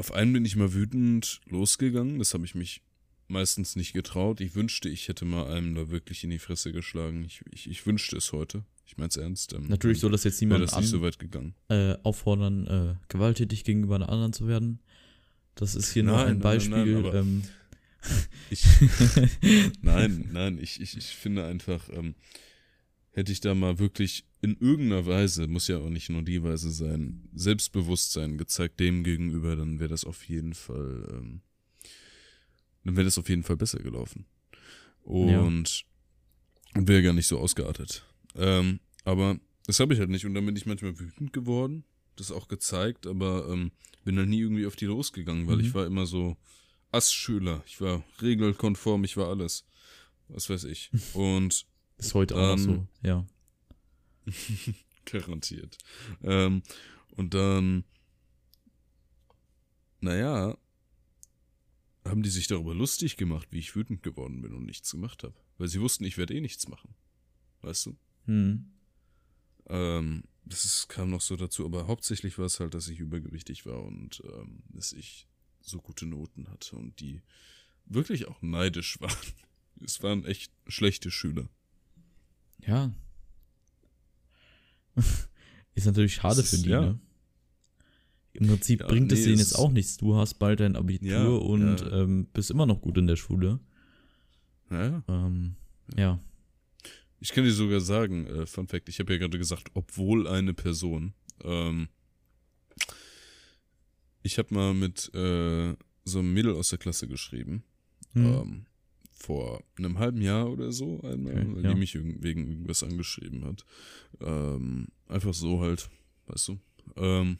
auf 0.00 0.12
einen 0.12 0.32
bin 0.32 0.44
ich 0.46 0.56
mal 0.56 0.72
wütend 0.72 1.40
losgegangen. 1.46 2.18
Das 2.18 2.32
habe 2.34 2.44
ich 2.46 2.54
mich 2.54 2.80
meistens 3.28 3.76
nicht 3.76 3.92
getraut. 3.92 4.40
Ich 4.40 4.54
wünschte, 4.54 4.88
ich 4.88 5.08
hätte 5.08 5.24
mal 5.26 5.46
einem 5.52 5.74
da 5.74 5.90
wirklich 5.90 6.24
in 6.24 6.30
die 6.30 6.38
Fresse 6.38 6.72
geschlagen. 6.72 7.22
Ich, 7.24 7.42
ich, 7.52 7.68
ich 7.70 7.86
wünschte 7.86 8.16
es 8.16 8.32
heute. 8.32 8.64
Ich 8.86 8.96
mein's 8.96 9.16
ernst. 9.16 9.52
Ähm, 9.52 9.66
Natürlich 9.68 10.00
soll 10.00 10.10
das 10.10 10.24
jetzt 10.24 10.40
niemand 10.40 10.62
das 10.64 10.70
nicht 10.72 10.78
an, 10.78 10.86
so 10.86 11.02
weit 11.02 11.18
gegangen. 11.18 11.54
äh, 11.68 11.96
auffordern, 12.02 12.66
äh, 12.66 12.94
gewalttätig 13.08 13.62
gegenüber 13.62 13.94
einer 13.96 14.08
anderen 14.08 14.32
zu 14.32 14.48
werden. 14.48 14.80
Das 15.54 15.74
ist 15.74 15.92
hier 15.92 16.02
nur 16.02 16.16
Nein, 16.16 16.26
ein 16.26 16.32
nein, 16.32 16.40
Beispiel. 16.40 17.02
nein, 17.02 17.14
ähm, 17.14 17.42
Ich, 18.50 18.64
nein, 19.82 20.28
nein, 20.32 20.58
ich, 20.60 20.80
ich, 20.80 20.96
ich 20.96 21.06
finde 21.08 21.44
einfach, 21.44 21.88
ähm, 21.92 22.14
hätte 23.12 23.32
ich 23.32 23.40
da 23.40 23.54
mal 23.54 23.78
wirklich 23.78 24.24
in 24.40 24.56
irgendeiner 24.58 25.04
Weise, 25.06 25.46
muss 25.46 25.68
ja 25.68 25.78
auch 25.78 25.90
nicht 25.90 26.08
nur 26.10 26.22
die 26.22 26.42
Weise 26.42 26.70
sein, 26.70 27.28
Selbstbewusstsein 27.34 28.38
gezeigt 28.38 28.80
dem 28.80 29.04
gegenüber, 29.04 29.56
dann 29.56 29.78
wäre 29.80 29.90
das 29.90 30.04
auf 30.04 30.28
jeden 30.28 30.54
Fall, 30.54 31.06
ähm, 31.10 31.40
dann 32.84 32.96
wäre 32.96 33.04
das 33.04 33.18
auf 33.18 33.28
jeden 33.28 33.42
Fall 33.42 33.56
besser 33.56 33.80
gelaufen. 33.80 34.26
Und, 35.02 35.84
und 36.74 36.88
wäre 36.88 37.02
gar 37.02 37.12
nicht 37.12 37.26
so 37.26 37.38
ausgeartet. 37.38 38.04
Ähm, 38.36 38.80
aber 39.04 39.38
das 39.66 39.80
habe 39.80 39.92
ich 39.94 40.00
halt 40.00 40.10
nicht 40.10 40.24
und 40.24 40.34
dann 40.34 40.46
bin 40.46 40.56
ich 40.56 40.66
manchmal 40.66 40.98
wütend 40.98 41.32
geworden, 41.32 41.84
das 42.16 42.30
auch 42.30 42.48
gezeigt, 42.48 43.06
aber 43.06 43.48
ähm, 43.50 43.72
bin 44.04 44.16
dann 44.16 44.28
nie 44.28 44.40
irgendwie 44.40 44.66
auf 44.66 44.76
die 44.76 44.86
losgegangen, 44.86 45.46
weil 45.46 45.56
Mhm. 45.56 45.64
ich 45.64 45.74
war 45.74 45.86
immer 45.86 46.06
so 46.06 46.36
Assschüler, 46.92 47.62
ich 47.66 47.80
war 47.80 48.02
regelkonform, 48.22 49.04
ich 49.04 49.16
war 49.16 49.28
alles. 49.28 49.66
Was 50.28 50.48
weiß 50.48 50.64
ich. 50.64 50.90
Und 51.14 51.66
ist 52.00 52.14
heute 52.14 52.34
auch 52.36 52.40
noch 52.40 52.48
dann- 52.56 52.58
so, 52.58 52.86
ja. 53.02 53.26
Garantiert. 55.04 55.78
Ähm, 56.22 56.62
und 57.16 57.34
dann, 57.34 57.84
naja, 60.00 60.56
haben 62.04 62.22
die 62.22 62.30
sich 62.30 62.46
darüber 62.46 62.74
lustig 62.74 63.16
gemacht, 63.16 63.48
wie 63.50 63.58
ich 63.58 63.74
wütend 63.74 64.02
geworden 64.02 64.40
bin 64.42 64.54
und 64.54 64.64
nichts 64.64 64.90
gemacht 64.90 65.22
habe. 65.24 65.34
Weil 65.58 65.68
sie 65.68 65.80
wussten, 65.80 66.04
ich 66.04 66.16
werde 66.16 66.34
eh 66.34 66.40
nichts 66.40 66.68
machen. 66.68 66.94
Weißt 67.62 67.86
du? 67.86 67.96
Hm. 68.26 68.70
Ähm, 69.66 70.24
das 70.44 70.64
ist, 70.64 70.88
kam 70.88 71.10
noch 71.10 71.20
so 71.20 71.36
dazu, 71.36 71.64
aber 71.64 71.86
hauptsächlich 71.86 72.38
war 72.38 72.46
es 72.46 72.60
halt, 72.60 72.74
dass 72.74 72.88
ich 72.88 72.98
übergewichtig 72.98 73.66
war 73.66 73.82
und 73.82 74.22
ähm, 74.24 74.62
dass 74.70 74.92
ich 74.92 75.28
so 75.60 75.78
gute 75.80 76.06
Noten 76.06 76.48
hatte 76.48 76.76
und 76.76 76.98
die 77.00 77.20
wirklich 77.84 78.26
auch 78.28 78.40
neidisch 78.42 79.00
waren. 79.00 79.16
Es 79.82 80.02
waren 80.02 80.24
echt 80.24 80.52
schlechte 80.66 81.10
Schüler. 81.10 81.48
Ja. 82.66 82.92
ist 85.74 85.86
natürlich 85.86 86.14
schade 86.14 86.36
Das 86.36 86.50
für 86.50 86.56
ist- 86.56 86.64
die, 86.64 86.70
ja. 86.70 86.80
ne? 86.80 86.98
Im 88.32 88.46
Prinzip 88.46 88.80
Ja, 88.80 88.86
bringt 88.86 89.10
es 89.10 89.18
nee, 89.20 89.24
denen 89.26 89.34
es 89.36 89.40
jetzt 89.40 89.50
ist- 89.52 89.58
auch 89.58 89.72
nichts. 89.72 89.96
Du 89.96 90.14
hast 90.16 90.34
bald 90.34 90.60
dein 90.60 90.76
Abitur 90.76 91.08
Ja, 91.08 91.26
und. 91.28 91.82
Ähm, 91.90 92.26
bist 92.32 92.50
immer 92.50 92.64
noch 92.66 92.80
gut 92.80 92.96
in 92.96 93.06
der 93.08 93.16
Schule. 93.16 93.58
Ja, 94.70 95.02
Ähm, 95.08 95.56
ja. 95.96 96.20
Ich 97.18 97.32
kann 97.32 97.44
dir 97.44 97.52
sogar 97.52 97.80
sagen, 97.80 98.26
äh, 98.26 98.46
Fun 98.46 98.68
Fact, 98.68 98.88
ich 98.88 98.98
habe 99.00 99.12
ja 99.12 99.18
gerade 99.18 99.36
gesagt, 99.36 99.70
obwohl 99.74 100.26
eine 100.28 100.54
Person. 100.54 101.12
Ähm, 101.42 101.88
ich 104.22 104.38
habe 104.38 104.54
mal 104.54 104.74
mit 104.74 105.12
äh, 105.14 105.74
so 106.04 106.18
einem 106.20 106.32
Mädel 106.32 106.54
aus 106.54 106.68
der 106.68 106.78
Klasse 106.78 107.08
geschrieben. 107.08 107.64
Hm. 108.12 108.24
Ähm, 108.26 108.66
vor 109.20 109.62
einem 109.76 109.98
halben 109.98 110.22
Jahr 110.22 110.50
oder 110.50 110.72
so 110.72 111.00
einmal, 111.02 111.34
Okay, 111.34 111.54
weil 111.54 111.64
ja. 111.64 111.74
die 111.74 111.78
mich 111.78 111.94
wegen 111.94 112.48
irgendwas 112.48 112.82
angeschrieben 112.82 113.44
hat. 113.44 113.64
Ähm, 114.20 114.88
einfach 115.06 115.34
so 115.34 115.60
halt, 115.60 115.90
weißt 116.26 116.48
du. 116.48 116.58
Ähm, 116.96 117.38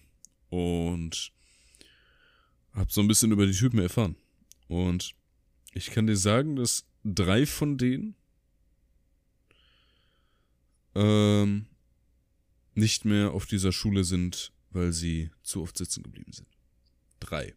und 0.50 1.32
hab 2.74 2.92
so 2.92 3.00
ein 3.00 3.08
bisschen 3.08 3.32
über 3.32 3.46
die 3.46 3.52
Typen 3.52 3.78
erfahren. 3.78 4.16
Und 4.68 5.14
ich 5.72 5.90
kann 5.90 6.06
dir 6.06 6.16
sagen, 6.16 6.56
dass 6.56 6.84
drei 7.02 7.46
von 7.46 7.78
denen 7.78 8.14
ähm, 10.94 11.66
nicht 12.74 13.04
mehr 13.06 13.32
auf 13.32 13.46
dieser 13.46 13.72
Schule 13.72 14.04
sind, 14.04 14.52
weil 14.70 14.92
sie 14.92 15.30
zu 15.42 15.62
oft 15.62 15.78
sitzen 15.78 16.02
geblieben 16.02 16.32
sind. 16.32 16.48
Drei. 17.20 17.54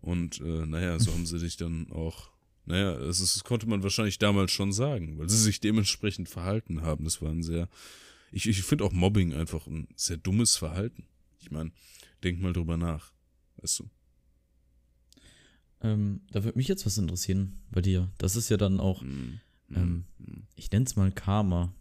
Und 0.00 0.40
äh, 0.40 0.66
naja, 0.66 0.98
so 0.98 1.12
haben 1.12 1.26
sie 1.26 1.38
sich 1.38 1.56
dann 1.56 1.90
auch, 1.90 2.30
naja, 2.64 2.94
das, 2.98 3.20
ist, 3.20 3.36
das 3.36 3.44
konnte 3.44 3.68
man 3.68 3.82
wahrscheinlich 3.82 4.18
damals 4.18 4.52
schon 4.52 4.72
sagen, 4.72 5.18
weil 5.18 5.28
sie 5.28 5.38
sich 5.38 5.60
dementsprechend 5.60 6.28
verhalten 6.28 6.82
haben. 6.82 7.04
Das 7.04 7.20
war 7.20 7.30
ein 7.30 7.42
sehr, 7.42 7.68
ich, 8.30 8.46
ich 8.48 8.62
finde 8.62 8.84
auch 8.84 8.92
Mobbing 8.92 9.34
einfach 9.34 9.66
ein 9.66 9.88
sehr 9.96 10.16
dummes 10.16 10.56
Verhalten. 10.56 11.06
Ich 11.40 11.50
meine, 11.50 11.72
denk 12.22 12.40
mal 12.40 12.52
drüber 12.52 12.76
nach, 12.76 13.12
weißt 13.56 13.80
du. 13.80 13.90
Ähm, 15.80 16.22
da 16.32 16.42
würde 16.44 16.58
mich 16.58 16.68
jetzt 16.68 16.86
was 16.86 16.98
interessieren 16.98 17.60
bei 17.70 17.80
dir. 17.80 18.10
Das 18.18 18.36
ist 18.36 18.48
ja 18.48 18.56
dann 18.56 18.80
auch, 18.80 19.02
Mm, 19.02 19.76
ähm, 19.76 20.04
mm, 20.18 20.42
ich 20.56 20.70
nenne 20.70 20.84
es 20.86 20.96
mal 20.96 21.12
Karma. 21.12 21.74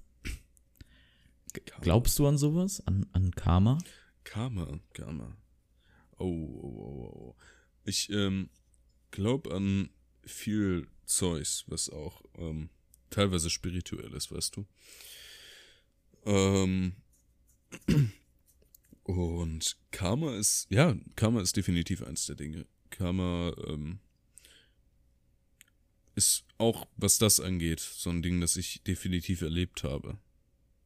G-. 1.54 1.62
Glaubst 1.82 2.20
du 2.20 2.28
an 2.28 2.38
sowas? 2.38 2.86
An, 2.86 3.06
an 3.14 3.32
Karma? 3.32 3.78
Karma, 4.24 4.80
Karma. 4.94 5.36
Oh, 6.18 6.26
oh, 6.26 6.64
oh, 6.64 7.18
oh. 7.30 7.36
Ich 7.88 8.10
ähm, 8.10 8.50
glaube 9.12 9.54
an 9.54 9.90
viel 10.26 10.88
Zeugs, 11.06 11.64
was 11.68 11.90
auch 11.90 12.22
ähm, 12.38 12.70
teilweise 13.10 13.50
spirituell 13.50 14.14
ist, 14.14 14.30
weißt 14.30 14.58
du. 14.58 14.66
Ähm, 16.26 16.98
und 19.04 19.78
Karma 19.92 20.36
ist, 20.36 20.68
ja, 20.70 20.98
Karma 21.16 21.42
ist 21.42 21.56
definitiv 21.56 22.04
eins 22.04 22.26
der 22.26 22.36
Dinge. 22.36 22.66
Karma 22.90 23.56
ähm, 23.66 24.00
ist 26.16 26.44
auch, 26.58 26.88
was 26.98 27.20
das 27.20 27.40
angeht, 27.40 27.80
so 27.80 28.10
ein 28.10 28.22
Ding, 28.22 28.42
das 28.42 28.58
ich 28.58 28.84
definitiv 28.84 29.42
erlebt 29.42 29.84
habe. 29.84 30.18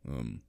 Ähm, 0.05 0.43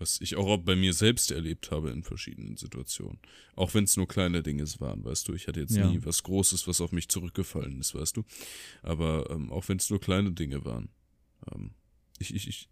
was 0.00 0.20
ich 0.20 0.36
auch 0.36 0.56
bei 0.58 0.74
mir 0.76 0.94
selbst 0.94 1.30
erlebt 1.30 1.70
habe 1.70 1.90
in 1.90 2.02
verschiedenen 2.02 2.56
Situationen. 2.56 3.18
Auch 3.54 3.74
wenn 3.74 3.84
es 3.84 3.96
nur 3.96 4.08
kleine 4.08 4.42
Dinge 4.42 4.64
waren, 4.78 5.04
weißt 5.04 5.28
du. 5.28 5.34
Ich 5.34 5.46
hatte 5.46 5.60
jetzt 5.60 5.76
Ja. 5.76 5.90
nie 5.90 6.04
was 6.04 6.22
Großes, 6.22 6.66
was 6.66 6.80
auf 6.80 6.90
mich 6.92 7.08
zurückgefallen 7.08 7.78
ist, 7.78 7.94
weißt 7.94 8.16
du. 8.16 8.24
Aber 8.82 9.28
ähm, 9.30 9.52
auch 9.52 9.68
wenn 9.68 9.76
es 9.76 9.90
nur 9.90 10.00
kleine 10.00 10.32
Dinge 10.32 10.64
waren. 10.64 10.88
Ähm, 11.54 11.72
ich, 12.18 12.34
ich, 12.34 12.48
ich, 12.48 12.68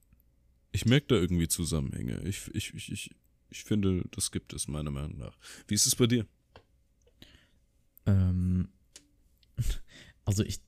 ich 0.72 0.86
merke 0.86 1.08
da 1.08 1.14
irgendwie 1.16 1.48
Zusammenhänge. 1.48 2.22
Ich, 2.26 2.50
ich, 2.54 2.72
ich, 2.74 2.90
ich, 2.90 3.10
ich 3.50 3.64
finde, 3.64 4.04
das 4.10 4.30
gibt 4.30 4.52
es 4.54 4.66
meiner 4.66 4.90
Meinung 4.90 5.18
nach. 5.18 5.36
Wie 5.66 5.74
ist 5.74 5.86
es 5.86 5.96
bei 5.96 6.06
dir? 6.06 6.26
Ähm, 8.06 8.68
also 10.24 10.42
ich 10.42 10.60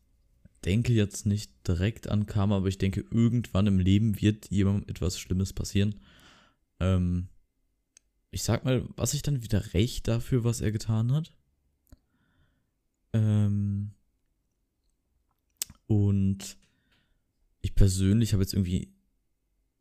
denke 0.64 0.92
jetzt 0.92 1.24
nicht 1.24 1.50
direkt 1.66 2.08
an 2.08 2.26
Karma, 2.26 2.58
aber 2.58 2.68
ich 2.68 2.78
denke, 2.78 3.04
irgendwann 3.10 3.66
im 3.66 3.78
Leben 3.78 4.20
wird 4.20 4.50
jemandem 4.50 4.88
etwas 4.90 5.18
Schlimmes 5.18 5.52
passieren. 5.54 6.00
Ähm, 6.80 7.28
ich 8.30 8.42
sag 8.42 8.64
mal, 8.64 8.84
was 8.96 9.14
ich 9.14 9.22
dann 9.22 9.42
wieder 9.42 9.74
recht 9.74 10.08
dafür, 10.08 10.44
was 10.44 10.60
er 10.60 10.72
getan 10.72 11.12
hat. 11.12 11.32
Ähm, 13.12 13.92
Und 15.86 16.56
ich 17.62 17.74
persönlich 17.74 18.32
habe 18.32 18.42
jetzt 18.44 18.54
irgendwie 18.54 18.92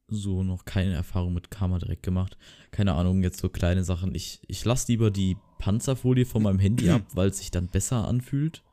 so 0.07 0.41
noch 0.43 0.65
keine 0.65 0.93
Erfahrung 0.93 1.35
mit 1.35 1.51
Karma 1.51 1.77
direkt 1.77 2.01
gemacht. 2.01 2.35
Keine 2.71 2.93
Ahnung, 2.93 3.21
jetzt 3.21 3.39
so 3.39 3.47
kleine 3.49 3.83
Sachen. 3.83 4.15
Ich, 4.15 4.41
ich 4.47 4.65
lasse 4.65 4.91
lieber 4.91 5.11
die 5.11 5.37
Panzerfolie 5.59 6.25
von 6.25 6.41
meinem 6.41 6.57
Handy 6.57 6.89
ab, 6.89 7.03
weil 7.13 7.29
es 7.29 7.37
sich 7.37 7.51
dann 7.51 7.67
besser 7.67 8.07
anfühlt. 8.07 8.63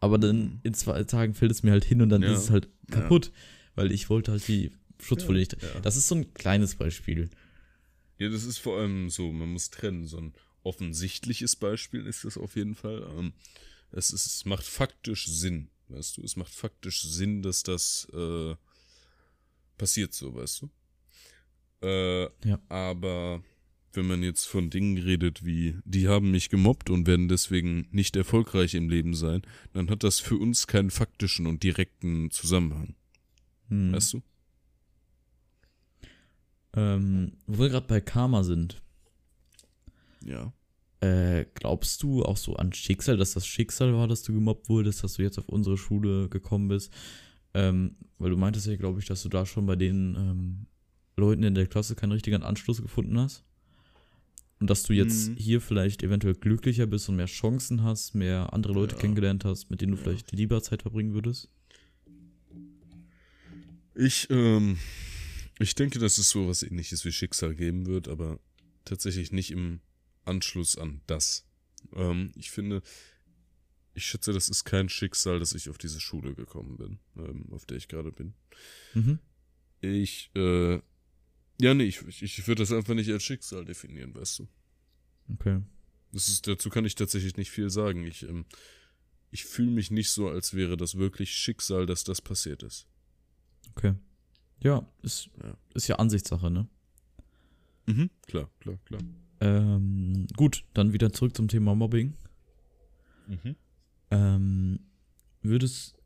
Aber 0.00 0.18
dann 0.18 0.58
in 0.64 0.74
zwei 0.74 1.04
Tagen 1.04 1.34
fällt 1.34 1.52
es 1.52 1.62
mir 1.62 1.70
halt 1.70 1.84
hin 1.84 2.02
und 2.02 2.08
dann 2.08 2.22
Ja. 2.22 2.32
ist 2.32 2.40
es 2.44 2.50
halt 2.50 2.68
Ja. 2.90 3.00
kaputt, 3.02 3.30
weil 3.76 3.92
ich 3.92 4.10
wollte 4.10 4.32
halt 4.32 4.48
die 4.48 4.72
Schutzfolie 5.02 5.46
ja. 5.60 5.80
Das 5.80 5.96
ist 5.96 6.08
so 6.08 6.14
ein 6.14 6.32
kleines 6.34 6.74
Beispiel. 6.76 7.30
Ja, 8.18 8.28
das 8.28 8.44
ist 8.44 8.58
vor 8.58 8.78
allem 8.78 9.10
so, 9.10 9.32
man 9.32 9.52
muss 9.52 9.70
trennen. 9.70 10.06
So 10.06 10.18
ein 10.18 10.32
offensichtliches 10.62 11.56
Beispiel 11.56 12.06
ist 12.06 12.24
das 12.24 12.38
auf 12.38 12.56
jeden 12.56 12.74
Fall. 12.74 13.06
Ähm, 13.18 13.32
es, 13.90 14.10
ist, 14.10 14.26
es 14.26 14.44
macht 14.44 14.64
faktisch 14.64 15.26
Sinn, 15.26 15.68
weißt 15.88 16.16
du? 16.18 16.22
Es 16.22 16.36
macht 16.36 16.52
faktisch 16.54 17.02
Sinn, 17.02 17.42
dass 17.42 17.62
das 17.62 18.08
äh, 18.14 18.54
passiert 19.76 20.14
so, 20.14 20.34
weißt 20.34 20.62
du? 20.62 20.70
Äh, 21.86 22.24
Ja. 22.48 22.60
Aber 22.68 23.42
wenn 23.94 24.06
man 24.06 24.22
jetzt 24.22 24.46
von 24.46 24.70
Dingen 24.70 24.96
redet 24.98 25.44
wie, 25.44 25.76
die 25.84 26.08
haben 26.08 26.30
mich 26.30 26.48
gemobbt 26.48 26.88
und 26.90 27.06
werden 27.06 27.28
deswegen 27.28 27.88
nicht 27.90 28.16
erfolgreich 28.16 28.74
im 28.74 28.88
Leben 28.88 29.14
sein, 29.14 29.42
dann 29.74 29.90
hat 29.90 30.02
das 30.02 30.18
für 30.20 30.36
uns 30.36 30.66
keinen 30.66 30.90
faktischen 30.90 31.46
und 31.46 31.62
direkten 31.62 32.30
Zusammenhang, 32.30 32.94
Hm. 33.68 33.92
weißt 33.92 34.14
du? 34.14 34.22
Ähm, 36.74 37.32
wo 37.46 37.62
wir 37.62 37.68
gerade 37.68 37.86
bei 37.86 38.00
Karma 38.00 38.42
sind, 38.44 38.80
Ja. 40.24 40.52
äh, 41.00 41.44
glaubst 41.54 42.02
du 42.02 42.24
auch 42.24 42.36
so 42.36 42.56
an 42.56 42.72
Schicksal, 42.72 43.16
dass 43.16 43.32
das 43.34 43.46
Schicksal 43.46 43.92
war, 43.94 44.08
dass 44.08 44.22
du 44.22 44.32
gemobbt 44.32 44.68
wurdest, 44.68 45.04
dass 45.04 45.14
du 45.14 45.22
jetzt 45.22 45.38
auf 45.38 45.48
unsere 45.48 45.76
Schule 45.76 46.28
gekommen 46.28 46.68
bist? 46.68 46.92
Ähm, 47.54 47.96
weil 48.18 48.30
du 48.30 48.36
meintest 48.38 48.66
ja, 48.66 48.76
glaube 48.76 49.00
ich, 49.00 49.06
dass 49.06 49.22
du 49.22 49.28
da 49.28 49.44
schon 49.44 49.66
bei 49.66 49.76
den 49.76 50.14
ähm, 50.16 50.66
Leuten 51.16 51.42
in 51.42 51.54
der 51.54 51.66
Klasse 51.66 51.94
keinen 51.94 52.12
richtigen 52.12 52.42
Anschluss 52.42 52.80
gefunden 52.80 53.18
hast. 53.18 53.44
Und 54.60 54.70
dass 54.70 54.84
du 54.84 54.94
jetzt 54.94 55.28
Mhm. 55.30 55.36
hier 55.36 55.60
vielleicht 55.60 56.02
eventuell 56.04 56.34
glücklicher 56.36 56.86
bist 56.86 57.08
und 57.08 57.16
mehr 57.16 57.26
Chancen 57.26 57.82
hast, 57.82 58.14
mehr 58.14 58.52
andere 58.54 58.72
Leute 58.72 58.94
Ja. 58.94 59.00
kennengelernt 59.00 59.44
hast, 59.44 59.68
mit 59.70 59.80
denen 59.82 59.92
du 59.92 59.98
Ja. 59.98 60.04
vielleicht 60.04 60.32
lieber 60.32 60.62
Zeit 60.62 60.82
verbringen 60.82 61.12
würdest? 61.14 61.50
Ich, 63.94 64.28
ähm, 64.30 64.78
ich 65.62 65.74
denke, 65.74 65.98
dass 65.98 66.18
es 66.18 66.30
so 66.30 66.48
was 66.48 66.62
ähnliches 66.62 67.04
wie 67.04 67.12
Schicksal 67.12 67.54
geben 67.54 67.86
wird, 67.86 68.08
aber 68.08 68.40
tatsächlich 68.84 69.32
nicht 69.32 69.50
im 69.50 69.80
Anschluss 70.24 70.76
an 70.76 71.00
das. 71.06 71.46
Ähm, 71.94 72.32
ich 72.36 72.50
finde, 72.50 72.82
ich 73.94 74.06
schätze, 74.06 74.32
das 74.32 74.48
ist 74.48 74.64
kein 74.64 74.88
Schicksal, 74.88 75.38
dass 75.38 75.52
ich 75.54 75.68
auf 75.68 75.78
diese 75.78 76.00
Schule 76.00 76.34
gekommen 76.34 76.76
bin, 76.76 76.98
ähm, 77.16 77.46
auf 77.52 77.66
der 77.66 77.76
ich 77.76 77.88
gerade 77.88 78.12
bin. 78.12 78.34
Mhm. 78.94 79.18
Ich, 79.80 80.30
äh, 80.34 80.80
ja, 81.60 81.74
nee, 81.74 81.84
ich, 81.84 82.22
ich, 82.22 82.46
würde 82.46 82.62
das 82.62 82.72
einfach 82.72 82.94
nicht 82.94 83.10
als 83.10 83.22
Schicksal 83.22 83.64
definieren, 83.64 84.14
weißt 84.14 84.40
du. 84.40 84.48
Okay. 85.34 85.60
Das 86.12 86.28
ist, 86.28 86.46
dazu 86.46 86.70
kann 86.70 86.84
ich 86.84 86.94
tatsächlich 86.94 87.36
nicht 87.36 87.50
viel 87.50 87.70
sagen. 87.70 88.06
Ich, 88.06 88.22
ähm, 88.22 88.46
ich 89.30 89.44
fühle 89.44 89.70
mich 89.70 89.90
nicht 89.90 90.10
so, 90.10 90.28
als 90.28 90.54
wäre 90.54 90.76
das 90.76 90.96
wirklich 90.96 91.34
Schicksal, 91.34 91.86
dass 91.86 92.04
das 92.04 92.20
passiert 92.20 92.62
ist. 92.62 92.86
Okay. 93.70 93.94
Ja, 94.62 94.86
ist 95.02 95.28
Ja. 95.42 95.56
ist 95.74 95.88
ja 95.88 95.96
Ansichtssache, 95.96 96.50
ne? 96.50 96.66
Mhm. 97.86 98.10
Klar, 98.26 98.48
klar, 98.60 98.78
klar. 98.84 99.00
Ähm, 99.40 100.26
gut, 100.36 100.64
dann 100.74 100.92
wieder 100.92 101.12
zurück 101.12 101.34
zum 101.36 101.48
Thema 101.48 101.74
Mobbing. 101.74 102.14
Mhm. 103.26 103.56
Ähm, 104.10 104.80
würdest 105.42 105.96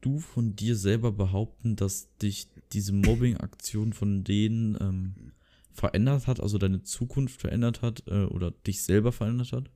du 0.00 0.18
von 0.18 0.56
dir 0.56 0.74
selber 0.74 1.12
behaupten, 1.12 1.76
dass 1.76 2.08
dich 2.18 2.48
diese 2.72 2.92
Mobbing-Aktion 2.92 3.92
von 3.92 4.24
denen 4.24 4.76
ähm, 4.80 5.32
verändert 5.72 6.26
hat, 6.26 6.40
also 6.40 6.58
deine 6.58 6.82
Zukunft 6.82 7.40
verändert 7.40 7.82
hat 7.82 8.02
äh, 8.08 8.24
oder 8.24 8.50
dich 8.50 8.82
selber 8.82 9.12
verändert 9.12 9.52
hat? 9.52 9.70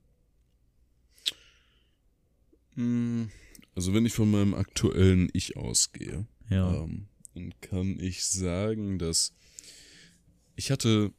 Mm, 2.75 3.25
Also 3.75 3.93
wenn 3.93 4.05
ich 4.05 4.13
von 4.13 4.29
meinem 4.31 4.53
aktuellen 4.53 5.29
Ich 5.33 5.55
ausgehe, 5.57 6.25
Ja. 6.49 6.73
ähm, 6.83 7.07
dann 7.35 7.53
kann 7.61 7.99
ich 7.99 8.25
sagen, 8.25 8.97
dass 8.97 9.33
ich 10.55 10.71
hatte 10.71 11.13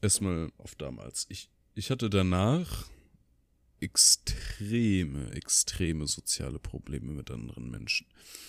erstmal 0.00 0.50
auf 0.58 0.74
damals, 0.74 1.26
ich, 1.28 1.48
ich 1.74 1.90
hatte 1.90 2.10
danach 2.10 2.88
extreme, 3.80 5.32
extreme 5.32 6.06
soziale 6.06 6.58
Probleme 6.58 7.12
mit 7.12 7.30
anderen 7.30 7.70
Menschen. 7.70 8.06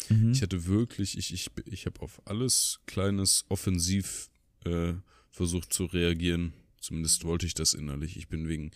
Mhm. 0.10 0.32
Ich 0.32 0.42
hatte 0.42 0.66
wirklich, 0.66 1.18
ich, 1.18 1.34
ich, 1.34 1.50
ich 1.66 1.86
habe 1.86 2.02
auf 2.02 2.22
alles 2.26 2.82
Kleines 2.86 3.46
offensiv 3.50 4.30
äh, 4.66 4.94
versucht 5.32 5.74
zu 5.74 5.86
reagieren. 5.86 6.54
Zumindest 6.80 7.24
wollte 7.24 7.46
ich 7.48 7.56
das 7.56 7.74
innerlich. 7.74 8.18
Ich 8.18 8.28
bin 8.28 8.48
wegen 8.48 8.72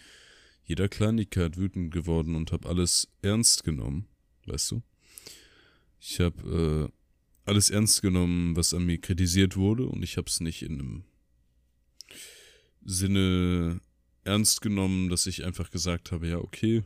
jeder 0.63 0.89
Kleinigkeit 0.89 1.57
wütend 1.57 1.93
geworden 1.93 2.35
und 2.35 2.51
habe 2.51 2.67
alles 2.67 3.07
ernst 3.21 3.63
genommen, 3.63 4.07
weißt 4.45 4.71
du? 4.71 4.81
Ich 5.99 6.19
habe 6.19 6.89
äh, 6.91 6.96
alles 7.47 7.69
ernst 7.69 8.01
genommen, 8.01 8.55
was 8.55 8.73
an 8.73 8.85
mir 8.85 8.99
kritisiert 8.99 9.55
wurde 9.55 9.85
und 9.85 10.03
ich 10.03 10.17
habe 10.17 10.27
es 10.27 10.39
nicht 10.39 10.63
in 10.63 10.79
einem 10.79 11.03
Sinne 12.83 13.81
ernst 14.23 14.61
genommen, 14.61 15.09
dass 15.09 15.25
ich 15.25 15.45
einfach 15.45 15.71
gesagt 15.71 16.11
habe, 16.11 16.27
ja, 16.27 16.37
okay, 16.37 16.83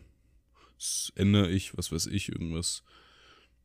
das 0.78 1.12
ändere 1.15 1.52
ich, 1.52 1.78
was 1.78 1.91
weiß 1.91 2.08
ich, 2.08 2.30
irgendwas 2.30 2.84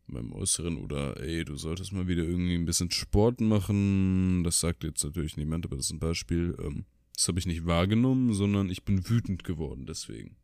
in 0.08 0.14
meinem 0.14 0.32
Äußeren 0.32 0.78
oder 0.78 1.20
ey, 1.20 1.44
du 1.44 1.56
solltest 1.56 1.92
mal 1.92 2.08
wieder 2.08 2.24
irgendwie 2.24 2.54
ein 2.54 2.66
bisschen 2.66 2.90
Sport 2.90 3.40
machen. 3.40 4.44
Das 4.44 4.60
sagt 4.60 4.84
jetzt 4.84 5.02
natürlich 5.04 5.36
niemand, 5.36 5.66
aber 5.66 5.76
das 5.76 5.86
ist 5.86 5.92
ein 5.92 5.98
Beispiel. 5.98 6.56
Ähm, 6.60 6.84
das 7.14 7.28
habe 7.28 7.38
ich 7.38 7.46
nicht 7.46 7.66
wahrgenommen, 7.66 8.34
sondern 8.34 8.70
ich 8.70 8.84
bin 8.84 9.08
wütend 9.08 9.44
geworden 9.44 9.86
deswegen. 9.86 10.36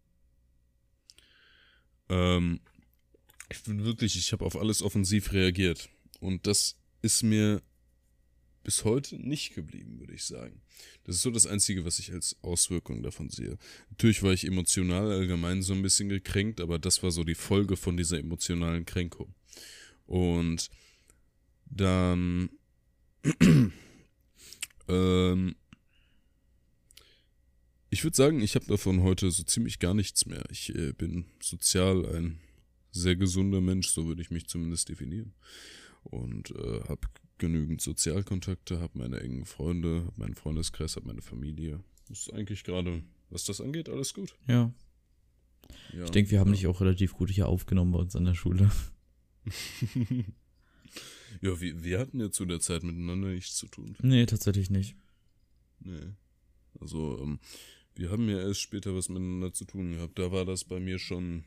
Ähm, 2.08 2.60
ich 3.50 3.62
bin 3.62 3.84
wirklich, 3.84 4.16
ich 4.16 4.32
habe 4.32 4.44
auf 4.44 4.56
alles 4.56 4.82
offensiv 4.82 5.32
reagiert. 5.32 5.90
Und 6.22 6.46
das 6.46 6.76
ist 7.02 7.24
mir 7.24 7.60
bis 8.62 8.84
heute 8.84 9.16
nicht 9.16 9.56
geblieben, 9.56 9.98
würde 9.98 10.14
ich 10.14 10.22
sagen. 10.22 10.62
Das 11.02 11.16
ist 11.16 11.22
so 11.22 11.32
das 11.32 11.48
Einzige, 11.48 11.84
was 11.84 11.98
ich 11.98 12.12
als 12.12 12.36
Auswirkung 12.42 13.02
davon 13.02 13.28
sehe. 13.28 13.58
Natürlich 13.90 14.22
war 14.22 14.32
ich 14.32 14.46
emotional 14.46 15.10
allgemein 15.10 15.62
so 15.62 15.72
ein 15.72 15.82
bisschen 15.82 16.08
gekränkt, 16.08 16.60
aber 16.60 16.78
das 16.78 17.02
war 17.02 17.10
so 17.10 17.24
die 17.24 17.34
Folge 17.34 17.76
von 17.76 17.96
dieser 17.96 18.20
emotionalen 18.20 18.86
Kränkung. 18.86 19.34
Und 20.06 20.70
dann 21.66 22.50
ähm, 24.88 25.56
ich 27.90 28.04
würde 28.04 28.16
sagen, 28.16 28.40
ich 28.42 28.54
habe 28.54 28.66
davon 28.66 29.02
heute 29.02 29.28
so 29.32 29.42
ziemlich 29.42 29.80
gar 29.80 29.94
nichts 29.94 30.26
mehr. 30.26 30.44
Ich 30.52 30.72
äh, 30.72 30.92
bin 30.92 31.24
sozial 31.40 32.06
ein 32.14 32.38
sehr 32.92 33.16
gesunder 33.16 33.60
Mensch, 33.60 33.88
so 33.88 34.06
würde 34.06 34.22
ich 34.22 34.30
mich 34.30 34.46
zumindest 34.46 34.88
definieren. 34.88 35.34
Und 36.04 36.50
äh, 36.50 36.80
habe 36.88 37.08
genügend 37.38 37.80
Sozialkontakte, 37.80 38.80
habe 38.80 38.98
meine 38.98 39.20
engen 39.20 39.44
Freunde, 39.44 40.04
habe 40.06 40.12
meinen 40.16 40.34
Freundeskreis, 40.34 40.96
habe 40.96 41.06
meine 41.06 41.22
Familie. 41.22 41.82
Das 42.08 42.20
ist 42.20 42.32
eigentlich 42.32 42.64
gerade, 42.64 43.02
was 43.30 43.44
das 43.44 43.60
angeht, 43.60 43.88
alles 43.88 44.14
gut. 44.14 44.34
ja. 44.46 44.72
Ja, 45.92 46.04
Ich 46.04 46.10
denke, 46.10 46.30
wir 46.32 46.40
haben 46.40 46.52
dich 46.52 46.66
auch 46.66 46.80
relativ 46.80 47.14
gut 47.14 47.30
hier 47.30 47.48
aufgenommen 47.48 47.92
bei 47.92 47.98
uns 47.98 48.16
an 48.16 48.24
der 48.24 48.34
Schule. 48.34 48.70
ja, 51.40 51.60
wir, 51.60 51.84
wir 51.84 51.98
hatten 51.98 52.20
ja 52.20 52.30
zu 52.30 52.44
der 52.44 52.60
Zeit 52.60 52.82
miteinander 52.82 53.28
nichts 53.28 53.56
zu 53.56 53.68
tun. 53.68 53.96
Nee, 54.02 54.26
tatsächlich 54.26 54.70
nicht. 54.70 54.96
Nee. 55.80 56.12
Also, 56.80 57.18
ähm, 57.22 57.38
wir 57.94 58.10
haben 58.10 58.28
ja 58.28 58.38
erst 58.40 58.60
später 58.60 58.94
was 58.94 59.08
miteinander 59.08 59.52
zu 59.52 59.64
tun 59.64 59.92
gehabt. 59.92 60.18
Da 60.18 60.32
war 60.32 60.44
das 60.44 60.64
bei 60.64 60.80
mir 60.80 60.98
schon 60.98 61.44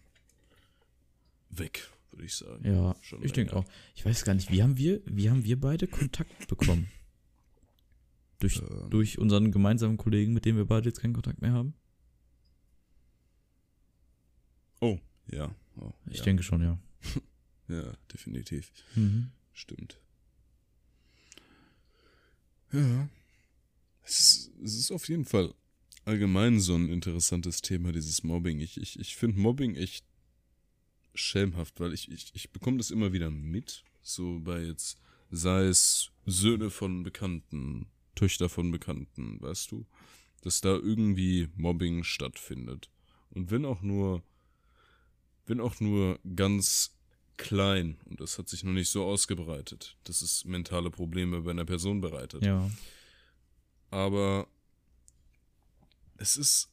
weg, 1.50 1.89
würde 2.15 2.25
ich 2.25 2.36
sagen. 2.36 2.65
Ja, 2.65 2.95
Schon 3.01 3.23
ich 3.23 3.34
denke 3.34 3.56
auch. 3.56 3.65
Ich 3.95 4.06
weiß 4.06 4.23
gar 4.25 4.34
nicht, 4.34 4.51
wie 4.51 4.63
haben 4.63 4.78
wir, 4.78 5.01
wie 5.06 5.30
haben 5.30 5.43
wir 5.43 5.60
beide 5.60 5.88
Kontakt 5.88 6.47
bekommen? 6.47 6.88
Durch, 8.39 8.58
Ähm. 8.62 8.89
durch 8.89 9.17
unseren 9.19 9.51
gemeinsamen 9.51 9.97
Kollegen, 9.97 10.34
mit 10.34 10.45
dem 10.45 10.56
wir 10.58 10.65
beide 10.65 10.89
jetzt 10.89 10.99
keinen 11.01 11.13
Kontakt 11.13 11.41
mehr 11.41 11.54
haben? 11.54 11.73
Oh, 14.82 14.99
ja. 15.32 15.56
Oh, 15.78 15.91
Ich 16.10 16.17
ja. 16.19 16.23
denke 16.23 16.43
schon, 16.43 16.62
ja. 16.62 16.78
Ja, 17.67 17.93
definitiv. 18.13 18.71
Mhm. 18.93 19.32
Stimmt. 19.51 19.99
Ja. 22.71 23.10
Es 24.04 24.19
ist, 24.19 24.51
es 24.63 24.75
ist 24.75 24.91
auf 24.91 25.10
jeden 25.10 25.25
Fall 25.25 25.51
allgemein 26.04 26.60
so 26.60 26.75
ein 26.75 26.89
interessantes 26.89 27.62
Thema, 27.62 27.91
dieses 27.91 28.23
Mobbing. 28.23 28.60
Ich, 28.60 28.78
ich, 28.80 28.99
ich 28.99 29.15
finde 29.15 29.39
Mobbing 29.39 29.75
echt 29.75 30.06
schelmhaft, 31.15 31.80
weil 31.80 31.93
ich, 31.93 32.12
ich, 32.12 32.32
ich 32.34 32.51
bekomme 32.51 32.78
das 32.78 32.91
immer 32.91 33.13
wieder 33.13 33.32
mit. 33.32 33.84
So 34.01 34.39
bei 34.39 34.62
jetzt, 34.62 34.99
sei 35.32 35.65
es 35.65 36.12
Söhne 36.25 36.69
von 36.69 37.04
Bekannten, 37.04 37.88
Töchter 38.15 38.49
von 38.49 38.71
Bekannten, 38.71 39.41
weißt 39.41 39.71
du? 39.71 39.86
Dass 40.41 40.62
da 40.62 40.75
irgendwie 40.75 41.49
Mobbing 41.56 42.04
stattfindet. 42.04 42.89
Und 43.32 43.51
wenn 43.51 43.65
auch 43.65 43.82
nur, 43.82 44.23
wenn 45.45 45.60
auch 45.60 45.80
nur 45.80 46.19
ganz 46.36 46.95
klein 47.38 47.97
und 48.06 48.21
das 48.21 48.38
hat 48.38 48.47
sich 48.47 48.63
noch 48.63 48.71
nicht 48.71 48.89
so 48.89 49.04
ausgebreitet, 49.04 49.97
dass 50.06 50.21
es 50.21 50.45
mentale 50.45 50.89
Probleme 50.89 51.41
bei 51.41 51.51
einer 51.51 51.65
Person 51.65 52.01
bereitet. 52.01 52.43
Ja. 52.43 52.69
Aber 53.91 54.47
es 56.17 56.38
ist 56.38 56.69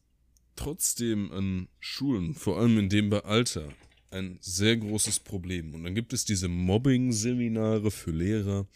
trotzdem 0.57 1.33
an 1.33 1.69
Schulen, 1.81 2.35
vor 2.35 2.59
allem 2.59 2.79
in 2.79 2.89
dem 2.89 3.13
Alter, 3.13 3.73
ein 4.13 4.39
sehr 4.41 4.77
großes 4.77 5.21
Problem. 5.21 5.75
Und 5.75 5.85
dann 5.85 5.95
gibt 5.95 6.13
es 6.13 6.25
diese 6.25 6.49
Mobbing-Seminare 6.49 7.91
für 7.91 8.11
Lehrer. 8.11 8.67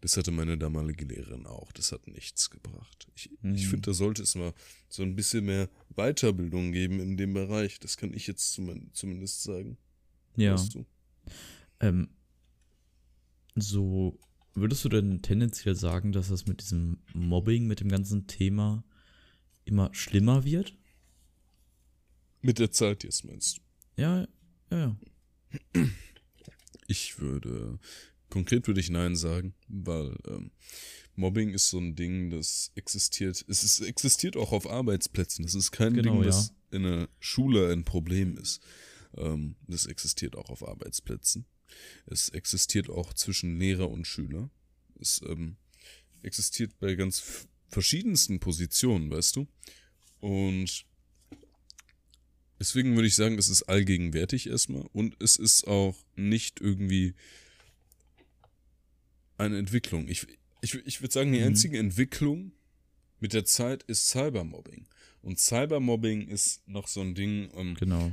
Das 0.00 0.16
hatte 0.16 0.30
meine 0.32 0.58
damalige 0.58 1.04
Lehrerin 1.04 1.46
auch. 1.46 1.70
Das 1.72 1.92
hat 1.92 2.06
nichts 2.08 2.50
gebracht. 2.50 3.06
Ich, 3.14 3.30
Mhm. 3.42 3.54
ich 3.54 3.68
finde, 3.68 3.90
da 3.90 3.94
sollte 3.94 4.22
es 4.22 4.34
mal 4.34 4.52
so 4.88 5.02
ein 5.02 5.14
bisschen 5.14 5.44
mehr 5.44 5.68
Weiterbildung 5.94 6.72
geben 6.72 6.98
in 7.00 7.16
dem 7.16 7.34
Bereich. 7.34 7.78
Das 7.78 7.96
kann 7.96 8.12
ich 8.12 8.26
jetzt 8.26 8.52
zum, 8.52 8.92
zumindest 8.92 9.42
sagen. 9.42 9.78
Ja. 10.36 10.54
Weißt 10.54 10.74
du? 10.74 10.84
Ähm, 11.80 12.08
so, 13.54 14.18
würdest 14.54 14.84
du 14.84 14.88
denn 14.88 15.22
tendenziell 15.22 15.74
sagen, 15.76 16.12
dass 16.12 16.28
das 16.28 16.46
mit 16.46 16.60
diesem 16.62 16.98
Mobbing, 17.14 17.66
mit 17.66 17.80
dem 17.80 17.88
ganzen 17.88 18.26
Thema 18.26 18.84
immer 19.64 19.94
schlimmer 19.94 20.44
wird? 20.44 20.74
Mit 22.40 22.58
der 22.58 22.72
Zeit 22.72 23.04
jetzt 23.04 23.24
meinst 23.24 23.58
du? 23.58 23.62
Ja, 24.02 24.26
ja, 24.72 24.96
ja. 25.74 25.86
Ich 26.88 27.18
würde, 27.18 27.78
konkret 28.28 28.66
würde 28.66 28.80
ich 28.80 28.90
Nein 28.90 29.16
sagen, 29.16 29.54
weil 29.68 30.16
ähm, 30.26 30.50
Mobbing 31.14 31.50
ist 31.50 31.68
so 31.68 31.78
ein 31.78 31.94
Ding, 31.94 32.30
das 32.30 32.72
existiert. 32.74 33.44
Es 33.48 33.62
ist, 33.62 33.80
existiert 33.80 34.36
auch 34.36 34.52
auf 34.52 34.68
Arbeitsplätzen. 34.68 35.44
Das 35.44 35.54
ist 35.54 35.70
kein 35.70 35.94
Genau, 35.94 36.14
Ding, 36.14 36.20
ja. 36.20 36.26
das 36.26 36.54
in 36.70 36.86
einer 36.86 37.08
Schule 37.20 37.70
ein 37.72 37.84
Problem 37.84 38.36
ist. 38.38 38.60
Ähm, 39.16 39.56
das 39.66 39.86
existiert 39.86 40.36
auch 40.36 40.48
auf 40.48 40.66
Arbeitsplätzen. 40.66 41.46
Es 42.06 42.28
existiert 42.30 42.88
auch 42.90 43.12
zwischen 43.14 43.58
Lehrer 43.58 43.90
und 43.90 44.06
Schüler. 44.06 44.50
Es 45.00 45.20
ähm, 45.26 45.56
existiert 46.22 46.78
bei 46.78 46.94
ganz 46.94 47.46
verschiedensten 47.68 48.40
Positionen, 48.40 49.10
weißt 49.10 49.36
du? 49.36 49.48
Und 50.20 50.84
deswegen 52.62 52.94
würde 52.94 53.08
ich 53.08 53.16
sagen, 53.16 53.38
es 53.38 53.48
ist 53.48 53.64
allgegenwärtig 53.64 54.46
erstmal 54.48 54.82
und 54.92 55.20
es 55.20 55.34
ist 55.36 55.66
auch 55.66 55.96
nicht 56.14 56.60
irgendwie 56.60 57.14
eine 59.36 59.58
Entwicklung. 59.58 60.06
Ich, 60.08 60.26
ich, 60.60 60.74
ich 60.86 61.00
würde 61.00 61.12
sagen, 61.12 61.32
die 61.32 61.40
Mhm. 61.40 61.46
einzige 61.46 61.78
Entwicklung 61.78 62.52
mit 63.18 63.32
der 63.32 63.44
Zeit 63.44 63.82
ist 63.84 64.08
Cybermobbing. 64.10 64.86
Und 65.22 65.38
Cybermobbing 65.40 66.28
ist 66.28 66.66
noch 66.68 66.86
so 66.86 67.00
ein 67.00 67.14
Ding, 67.16 67.50
ähm, 67.56 67.74
Genau. 67.74 68.12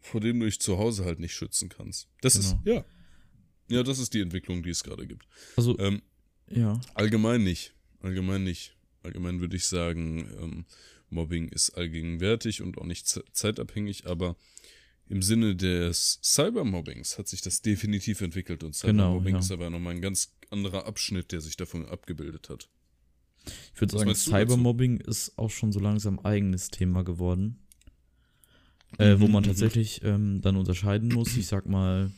vor 0.00 0.20
dem 0.20 0.40
du 0.40 0.46
dich 0.46 0.60
zu 0.60 0.76
Hause 0.78 1.04
halt 1.06 1.18
nicht 1.18 1.34
schützen 1.34 1.70
kannst. 1.70 2.08
Das 2.20 2.34
Genau. 2.34 2.46
ist, 2.46 2.56
ja. 2.66 2.84
Ja, 3.68 3.82
das 3.82 3.98
ist 3.98 4.12
die 4.12 4.20
Entwicklung, 4.20 4.62
die 4.62 4.70
es 4.70 4.82
gerade 4.84 5.06
gibt. 5.06 5.26
Also, 5.56 5.78
Ähm, 5.78 6.02
ja. 6.50 6.78
allgemein 6.94 7.42
nicht. 7.44 7.72
Allgemein 8.00 8.44
nicht. 8.44 8.76
Allgemein 9.02 9.40
würde 9.40 9.56
ich 9.56 9.64
sagen, 9.66 10.28
ähm, 10.40 10.64
Mobbing 11.12 11.48
ist 11.48 11.70
allgegenwärtig 11.70 12.62
und 12.62 12.78
auch 12.78 12.84
nicht 12.86 13.06
ze- 13.06 13.24
zeitabhängig, 13.32 14.06
aber 14.06 14.36
im 15.08 15.22
Sinne 15.22 15.54
des 15.56 16.18
Cybermobbings 16.22 17.18
hat 17.18 17.28
sich 17.28 17.40
das 17.42 17.60
definitiv 17.62 18.20
entwickelt 18.20 18.64
und 18.64 18.78
Genau, 18.80 19.04
Cybermobbing 19.18 19.34
ja. 19.34 19.40
ist 19.40 19.50
aber 19.52 19.68
nochmal 19.70 19.94
ein 19.94 20.00
ganz 20.02 20.34
anderer 20.50 20.86
Abschnitt, 20.86 21.32
der 21.32 21.40
sich 21.40 21.56
davon 21.56 21.86
abgebildet 21.86 22.48
hat. 22.48 22.68
Ich 23.74 23.80
würde 23.80 23.98
sagen? 23.98 24.14
Cybermobbing 24.14 24.98
ist 24.98 25.36
auch 25.38 25.50
schon 25.50 25.72
so 25.72 25.80
langsam 25.80 26.18
eigenes 26.20 26.68
Thema 26.68 27.02
geworden. 27.04 27.58
Äh, 28.98 29.18
wo 29.20 29.26
Mhm, 29.26 29.32
man 29.32 29.42
mhm. 29.42 29.46
tatsächlich 29.48 30.02
ähm, 30.04 30.40
dann 30.42 30.56
unterscheiden 30.56 31.08
muss, 31.08 31.36
ich 31.36 31.46
sag 31.46 31.66
mal, 31.66 32.10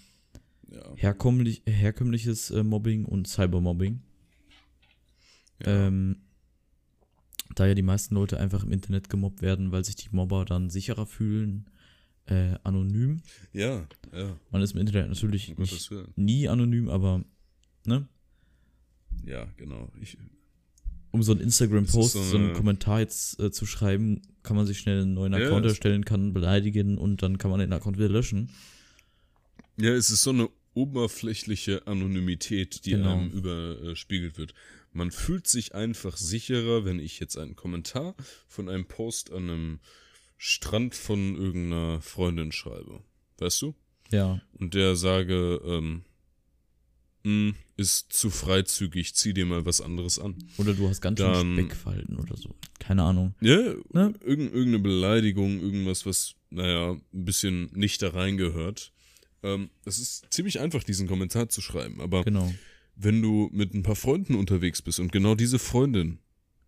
Ja. 0.71 0.93
herkömmlich, 0.97 1.63
herkömmliches 1.67 2.51
äh, 2.51 2.63
Mobbing 2.65 3.05
und 3.05 3.27
Cybermobbing. 3.29 4.03
ja. 5.65 5.87
Ähm, 5.87 6.17
da 7.55 7.67
ja 7.67 7.75
die 7.75 7.83
meisten 7.83 8.15
Leute 8.15 8.39
einfach 8.39 8.63
im 8.65 8.73
Internet 8.73 9.09
gemobbt 9.09 9.43
werden, 9.43 9.73
weil 9.73 9.85
sich 9.85 9.97
die 9.97 10.09
Mobber 10.11 10.45
dann 10.45 10.71
sicherer 10.71 11.07
fühlen, 11.07 11.67
äh, 12.27 12.55
anonym. 12.65 13.21
ja, 13.53 13.87
ja, 14.13 14.37
Man 14.51 14.63
ist 14.63 14.73
im 14.75 14.81
Internet 14.81 15.09
natürlich 15.09 15.57
nicht, 15.59 15.91
nie 16.17 16.49
anonym, 16.49 16.89
aber 16.89 17.23
ne, 17.85 18.09
Ja, 19.27 19.47
genau. 19.57 19.91
Ich, 20.01 20.17
um 21.11 21.23
so 21.23 21.33
einen 21.33 21.43
Instagram-Post, 21.43 22.15
Das 22.17 22.23
ist 22.23 22.31
so, 22.31 22.31
so 22.33 22.37
einen 22.37 22.47
eine- 22.47 22.55
Kommentar 22.57 23.01
jetzt 23.01 23.39
äh, 23.41 23.51
zu 23.53 23.67
schreiben, 23.67 24.23
kann 24.43 24.57
man 24.57 24.67
sich 24.67 24.79
schnell 24.79 25.03
einen 25.03 25.15
neuen 25.15 25.33
Ja, 25.33 25.39
Account 25.47 25.65
erstellen, 25.67 26.05
kann 26.05 26.33
beleidigen 26.33 26.99
und 26.99 27.23
dann 27.23 27.39
kann 27.39 27.51
man 27.51 27.61
den 27.61 27.73
Account 27.73 27.97
wieder 27.99 28.09
löschen. 28.09 28.51
Ja, 29.79 29.91
es 29.93 30.11
ist 30.11 30.23
so 30.23 30.31
eine 30.31 30.49
oberflächliche 30.75 31.87
Anonymität, 31.87 32.85
die 32.85 32.91
Genau. 32.91 33.19
einem 33.19 33.31
überspiegelt 33.31 34.39
wird. 34.39 34.55
Man 34.95 35.11
fühlt 35.11 35.47
sich 35.47 35.75
einfach 35.75 36.17
sicherer, 36.17 36.85
wenn 36.85 36.99
ich 37.01 37.21
jetzt 37.21 37.37
einen 37.37 37.57
Kommentar 37.57 38.15
von 38.49 38.69
einem 38.69 38.87
Post 38.87 39.31
an 39.33 39.51
einem 39.51 39.81
Strand 40.39 40.95
von 40.95 41.37
irgendeiner 41.37 42.01
Freundin 42.01 42.53
schreibe. 42.53 43.03
Weißt 43.39 43.61
du? 43.63 43.75
Ja, 44.11 44.41
Und 44.53 44.75
der 44.75 44.95
sage, 44.97 45.61
ähm, 45.65 46.05
"Hm, 47.25 47.55
ist 47.77 48.13
zu 48.13 48.31
freizügig, 48.31 49.15
zieh 49.15 49.33
dir 49.35 49.47
mal 49.47 49.65
was 49.67 49.81
anderes 49.81 50.19
an. 50.19 50.37
oder 50.59 50.75
du 50.75 50.89
hast 50.89 51.01
ganz 51.01 51.19
schön 51.19 51.33
Dann- 51.33 51.55
Speckfalten 51.55 52.17
oder 52.19 52.37
so. 52.37 52.55
Keine 52.79 53.03
Ahnung. 53.03 53.35
Ja, 53.41 53.57
Ne? 53.93 54.15
irgend, 54.21 54.53
irgendeine 54.53 54.79
Beleidigung, 54.79 55.61
irgendwas, 55.61 56.05
was, 56.07 56.35
naja, 56.51 56.93
ein 56.93 57.25
bisschen 57.25 57.71
nicht 57.73 58.03
da 58.03 58.11
reingehört. 58.11 58.93
Ähm, 59.43 59.71
es 59.85 59.99
ist 59.99 60.27
ziemlich 60.31 60.61
einfach, 60.61 60.85
diesen 60.85 61.09
Kommentar 61.09 61.49
zu 61.49 61.61
schreiben, 61.63 62.01
aber 62.01 62.23
Genau. 62.25 62.55
Wenn 62.97 63.21
du 63.23 63.49
mit 63.53 63.75
ein 63.75 63.83
paar 63.83 63.97
Freunden 63.97 64.35
unterwegs 64.35 64.83
bist 64.83 65.01
und 65.01 65.13
genau 65.13 65.35
diese 65.35 65.59
Freundin 65.59 66.19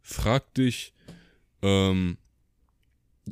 fragt 0.02 0.58
dich, 0.58 0.92
ähm, 1.62 2.18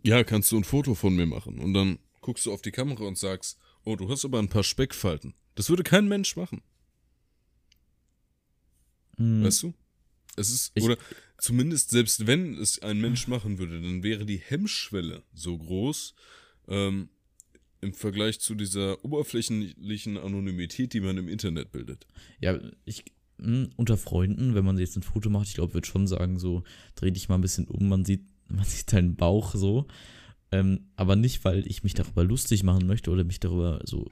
ja, 0.03 0.25
kannst 0.25 0.51
du 0.53 0.57
ein 0.57 0.65
Foto 0.65 0.95
von 0.95 1.15
mir 1.15 1.27
machen? 1.27 1.59
Und 1.59 1.75
dann 1.75 1.99
guckst 2.21 2.47
du 2.47 2.53
auf 2.53 2.63
die 2.63 2.71
Kamera 2.73 3.05
und 3.05 3.19
sagst, 3.19 3.59
oh, 3.85 3.97
du 3.97 4.09
hast 4.09 4.25
aber 4.25 4.39
ein 4.39 4.49
paar 4.49 4.65
Speckfalten. 4.65 5.35
Das 5.55 5.69
würde 5.71 5.83
kein 5.83 6.09
Mensch 6.09 6.37
machen, 6.37 6.63
Mhm. 9.17 9.45
weißt 9.45 9.63
du? 9.65 9.75
Es 10.37 10.51
ist, 10.51 10.73
Ich- 10.75 10.83
oder 10.83 10.97
zumindest 11.39 11.91
selbst 11.91 12.27
wenn 12.27 12.55
es 12.59 12.81
ein 12.81 13.01
Mensch 13.01 13.29
machen 13.29 13.59
würde, 13.59 13.81
dann 13.81 14.03
wäre 14.03 14.27
die 14.27 14.39
Hemmschwelle 14.39 15.23
so 15.33 15.57
groß, 15.57 16.15
ähm, 16.69 17.09
im 17.85 17.95
Vergleich 17.95 18.41
zu 18.41 18.55
dieser 18.55 19.05
oberflächlichen 19.05 20.19
Anonymität, 20.19 20.93
die 20.93 21.01
man 21.01 21.19
im 21.19 21.29
Internet 21.29 21.71
bildet. 21.71 22.07
Ja, 22.41 22.59
ich 22.85 23.05
mh, 23.39 23.69
unter 23.77 23.97
Freunden, 23.97 24.55
wenn 24.55 24.65
man 24.65 24.79
jetzt 24.79 24.97
ein 24.97 25.03
Foto 25.03 25.31
macht, 25.31 25.49
ich 25.49 25.55
glaube, 25.55 25.75
würde 25.75 25.87
schon 25.87 26.07
sagen, 26.07 26.39
so 26.39 26.65
dreh 26.95 27.11
dich 27.11 27.29
mal 27.29 27.37
ein 27.37 27.43
bisschen 27.43 27.69
um, 27.69 27.89
man 27.89 28.05
sieht, 28.05 28.25
man 28.49 28.65
sieht 28.65 28.93
deinen 28.93 29.17
Bauch 29.17 29.55
so. 29.55 29.87
Ähm, 30.51 30.87
aber 30.97 31.17
nicht, 31.17 31.45
weil 31.45 31.67
ich 31.67 31.83
mich 31.83 31.95
darüber 31.95 32.25
lustig 32.25 32.63
machen 32.63 32.87
möchte 32.87 33.11
oder 33.11 33.25
mich 33.25 33.41
darüber 33.41 33.81
so 33.85 34.11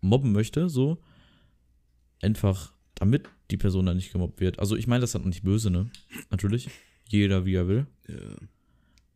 mobben 0.00 0.32
möchte, 0.32 0.68
so. 0.68 0.98
Einfach, 2.20 2.72
damit 2.94 3.28
die 3.50 3.56
Person 3.56 3.86
dann 3.86 3.96
nicht 3.96 4.12
gemobbt 4.12 4.40
wird. 4.40 4.58
Also 4.58 4.76
ich 4.76 4.86
meine 4.86 5.02
das 5.02 5.12
dann 5.12 5.24
nicht 5.24 5.44
böse, 5.44 5.70
ne? 5.70 5.90
Natürlich. 6.30 6.68
Jeder 7.08 7.44
wie 7.44 7.54
er 7.54 7.68
will. 7.68 7.86
Ja. 8.08 8.16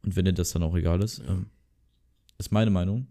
Und 0.03 0.17
wenn 0.17 0.25
dir 0.25 0.33
das 0.33 0.53
dann 0.53 0.63
auch 0.63 0.77
egal 0.77 1.03
ist. 1.03 1.19
Ja. 1.19 1.33
Ähm, 1.33 1.47
ist 2.39 2.53
meine 2.53 2.71
Meinung. 2.71 3.07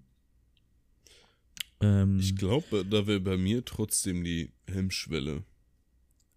Ähm, 1.81 2.19
Ich 2.19 2.35
glaube, 2.35 2.85
da 2.85 3.07
wäre 3.07 3.19
bei 3.19 3.37
mir 3.37 3.63
trotzdem 3.65 4.23
die 4.23 4.51
Hemmschwelle 4.67 5.43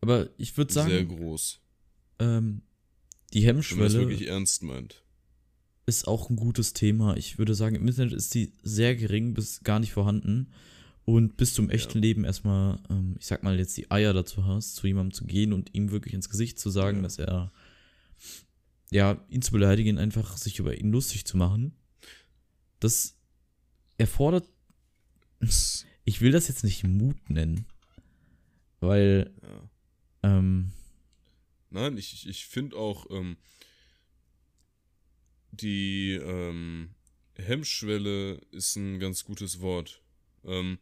aber 0.01 0.29
ich 0.37 0.55
würde 0.59 0.71
sagen, 0.73 0.91
sehr 0.91 1.05
groß. 1.07 1.61
ähm, 2.19 2.61
die 3.33 3.39
Wenn 3.41 3.47
man 3.47 3.55
Hemmschwelle 3.57 3.99
wirklich 4.01 4.29
ernst 4.29 4.63
meint. 4.63 5.03
ist 5.87 6.07
auch 6.07 6.29
ein 6.29 6.37
gutes 6.37 6.75
Thema. 6.75 7.17
Ich 7.17 7.39
würde 7.39 7.55
sagen, 7.55 7.75
im 7.77 7.89
Internet 7.89 8.13
ist 8.13 8.35
die 8.35 8.53
sehr 8.63 8.97
gering 8.97 9.33
bis 9.33 9.63
gar 9.63 9.81
nicht 9.81 9.93
vorhanden. 9.93 10.51
Und 11.07 11.37
bis 11.39 11.55
zum 11.55 11.71
echten 11.71 11.99
Ja. 11.99 12.03
Leben 12.03 12.25
erstmal, 12.25 12.81
ähm, 12.91 13.17
ich 13.19 13.25
sag 13.27 13.43
mal, 13.43 13.59
jetzt 13.59 13.77
die 13.79 13.91
Eier 13.91 14.13
dazu 14.13 14.45
hast, 14.45 14.77
zu 14.77 14.87
jemandem 14.87 15.13
zu 15.15 15.25
gehen 15.25 15.53
und 15.55 15.75
ihm 15.75 15.91
wirklich 15.91 16.13
ins 16.15 16.29
Gesicht 16.29 16.59
zu 16.59 16.69
sagen, 16.71 16.99
Ja. 16.99 17.03
dass 17.03 17.19
er, 17.19 17.53
ja, 18.91 19.25
ihn 19.31 19.41
zu 19.43 19.53
beleidigen, 19.53 19.97
einfach 19.99 20.37
sich 20.37 20.59
über 20.59 20.77
ihn 20.79 20.93
lustig 20.93 21.25
zu 21.27 21.37
machen. 21.39 21.73
Das 22.81 23.17
erfordert, 23.99 24.49
ich 26.05 26.21
will 26.21 26.33
das 26.33 26.49
jetzt 26.49 26.65
nicht 26.65 26.85
Mut 26.85 27.31
nennen, 27.31 27.67
weil, 28.81 29.33
ja. 29.43 29.71
ähm, 30.39 30.73
Nein, 31.71 31.97
ich, 31.99 32.27
ich- 32.29 32.47
finde 32.47 32.77
auch 32.77 33.11
ähm, 33.11 33.37
die 35.51 36.13
ähm, 36.13 36.91
Hemmschwelle 37.37 38.41
ist 38.53 38.77
ein 38.77 38.99
ganz 39.01 39.25
gutes 39.25 39.61
Wort. 39.61 40.03
Ähm, 40.45 40.79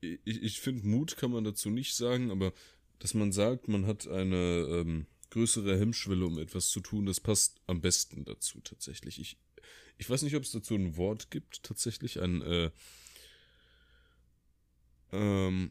ich 0.00 0.20
ich 0.42 0.60
finde, 0.60 0.86
Mut 0.86 1.16
kann 1.16 1.30
man 1.30 1.44
dazu 1.44 1.70
nicht 1.70 1.94
sagen, 1.94 2.30
aber 2.30 2.52
dass 2.98 3.14
man 3.14 3.32
sagt, 3.32 3.68
man 3.68 3.86
hat 3.86 4.06
eine 4.06 4.66
ähm, 4.68 5.06
größere 5.30 5.78
Hemmschwelle, 5.78 6.26
um 6.26 6.38
etwas 6.38 6.68
zu 6.68 6.80
tun, 6.80 7.06
das 7.06 7.20
passt 7.20 7.60
am 7.66 7.80
besten 7.80 8.24
dazu 8.24 8.60
tatsächlich. 8.60 9.20
Ich, 9.20 9.38
ich 9.98 10.08
weiß 10.10 10.22
nicht, 10.22 10.36
ob 10.36 10.42
es 10.42 10.52
dazu 10.52 10.74
ein 10.74 10.96
Wort 10.96 11.30
gibt, 11.30 11.62
tatsächlich, 11.62 12.20
ein, 12.20 12.42
äh, 12.42 12.70
ähm, 15.12 15.70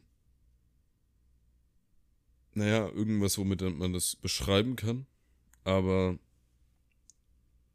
naja, 2.54 2.88
irgendwas, 2.88 3.38
womit 3.38 3.60
man 3.62 3.92
das 3.92 4.16
beschreiben 4.16 4.76
kann. 4.76 5.06
Aber 5.64 6.18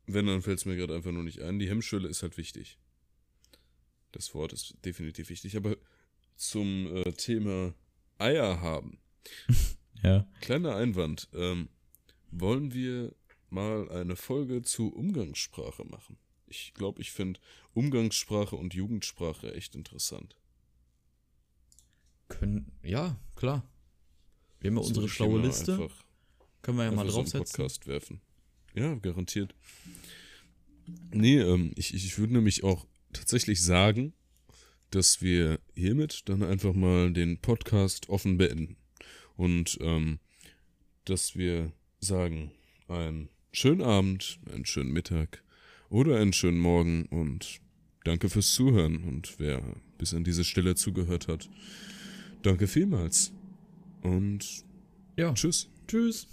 wenn, 0.05 0.27
dann 0.27 0.41
fällt 0.41 0.59
es 0.59 0.65
mir 0.65 0.75
gerade 0.75 0.95
einfach 0.95 1.11
nur 1.11 1.23
nicht 1.23 1.41
ein. 1.41 1.59
Die 1.59 1.69
Hemmschwelle 1.69 2.07
ist 2.07 2.23
halt 2.23 2.37
wichtig. 2.37 2.77
Das 4.11 4.33
Wort 4.33 4.53
ist 4.53 4.75
definitiv 4.85 5.29
wichtig. 5.29 5.57
Aber 5.57 5.77
zum 6.35 6.87
äh, 6.95 7.11
Thema 7.13 7.73
Eier 8.17 8.61
haben. 8.61 8.99
Ja. 10.03 10.27
Kleiner 10.41 10.75
Einwand. 10.75 11.27
Ähm, 11.33 11.69
wollen 12.29 12.71
wir 12.71 13.15
mal 13.49 13.89
eine 13.89 14.15
Folge 14.15 14.61
zu 14.61 14.93
Umgangssprache 14.93 15.85
machen? 15.85 16.19
Ich 16.47 16.73
glaube, 16.73 17.01
ich 17.01 17.11
finde 17.11 17.39
Umgangssprache 17.73 18.55
und 18.55 18.73
Jugendsprache 18.73 19.53
echt 19.53 19.75
interessant. 19.75 20.37
Können, 22.27 22.71
ja, 22.83 23.19
klar. 23.35 23.69
Wir 24.59 24.69
haben 24.69 24.77
ja 24.77 24.81
Das 24.81 24.89
unsere 24.89 25.09
schlaue 25.09 25.41
Liste. 25.41 25.89
Können 26.61 26.77
wir 26.77 26.85
ja 26.85 26.91
mal 26.91 27.01
einfach 27.01 27.13
so 27.13 27.19
draufsetzen. 27.19 27.55
Podcast 27.55 27.87
werfen. 27.87 28.21
Ja, 28.73 28.95
garantiert. 28.95 29.55
Nee, 31.11 31.39
ähm, 31.39 31.73
ich, 31.75 31.93
ich 31.93 32.17
würde 32.17 32.33
nämlich 32.33 32.63
auch 32.63 32.87
tatsächlich 33.13 33.61
sagen, 33.61 34.13
dass 34.89 35.21
wir 35.21 35.59
hiermit 35.75 36.29
dann 36.29 36.43
einfach 36.43 36.73
mal 36.73 37.11
den 37.11 37.39
Podcast 37.39 38.09
offen 38.09 38.37
beenden. 38.37 38.77
Und 39.35 39.77
ähm, 39.81 40.19
dass 41.05 41.35
wir 41.35 41.71
sagen, 41.99 42.51
einen 42.87 43.29
schönen 43.51 43.81
Abend, 43.81 44.39
einen 44.51 44.65
schönen 44.65 44.91
Mittag 44.91 45.43
oder 45.89 46.19
einen 46.19 46.33
schönen 46.33 46.59
Morgen 46.59 47.05
und 47.05 47.59
danke 48.03 48.29
fürs 48.29 48.53
Zuhören. 48.53 49.03
Und 49.03 49.35
wer 49.39 49.61
bis 49.97 50.13
an 50.13 50.23
diese 50.23 50.43
Stelle 50.43 50.75
zugehört 50.75 51.27
hat, 51.27 51.49
danke 52.43 52.67
vielmals. 52.67 53.31
Und 54.01 54.63
Ja. 55.15 55.33
tschüss. 55.33 55.69
Tschüss. 55.87 56.27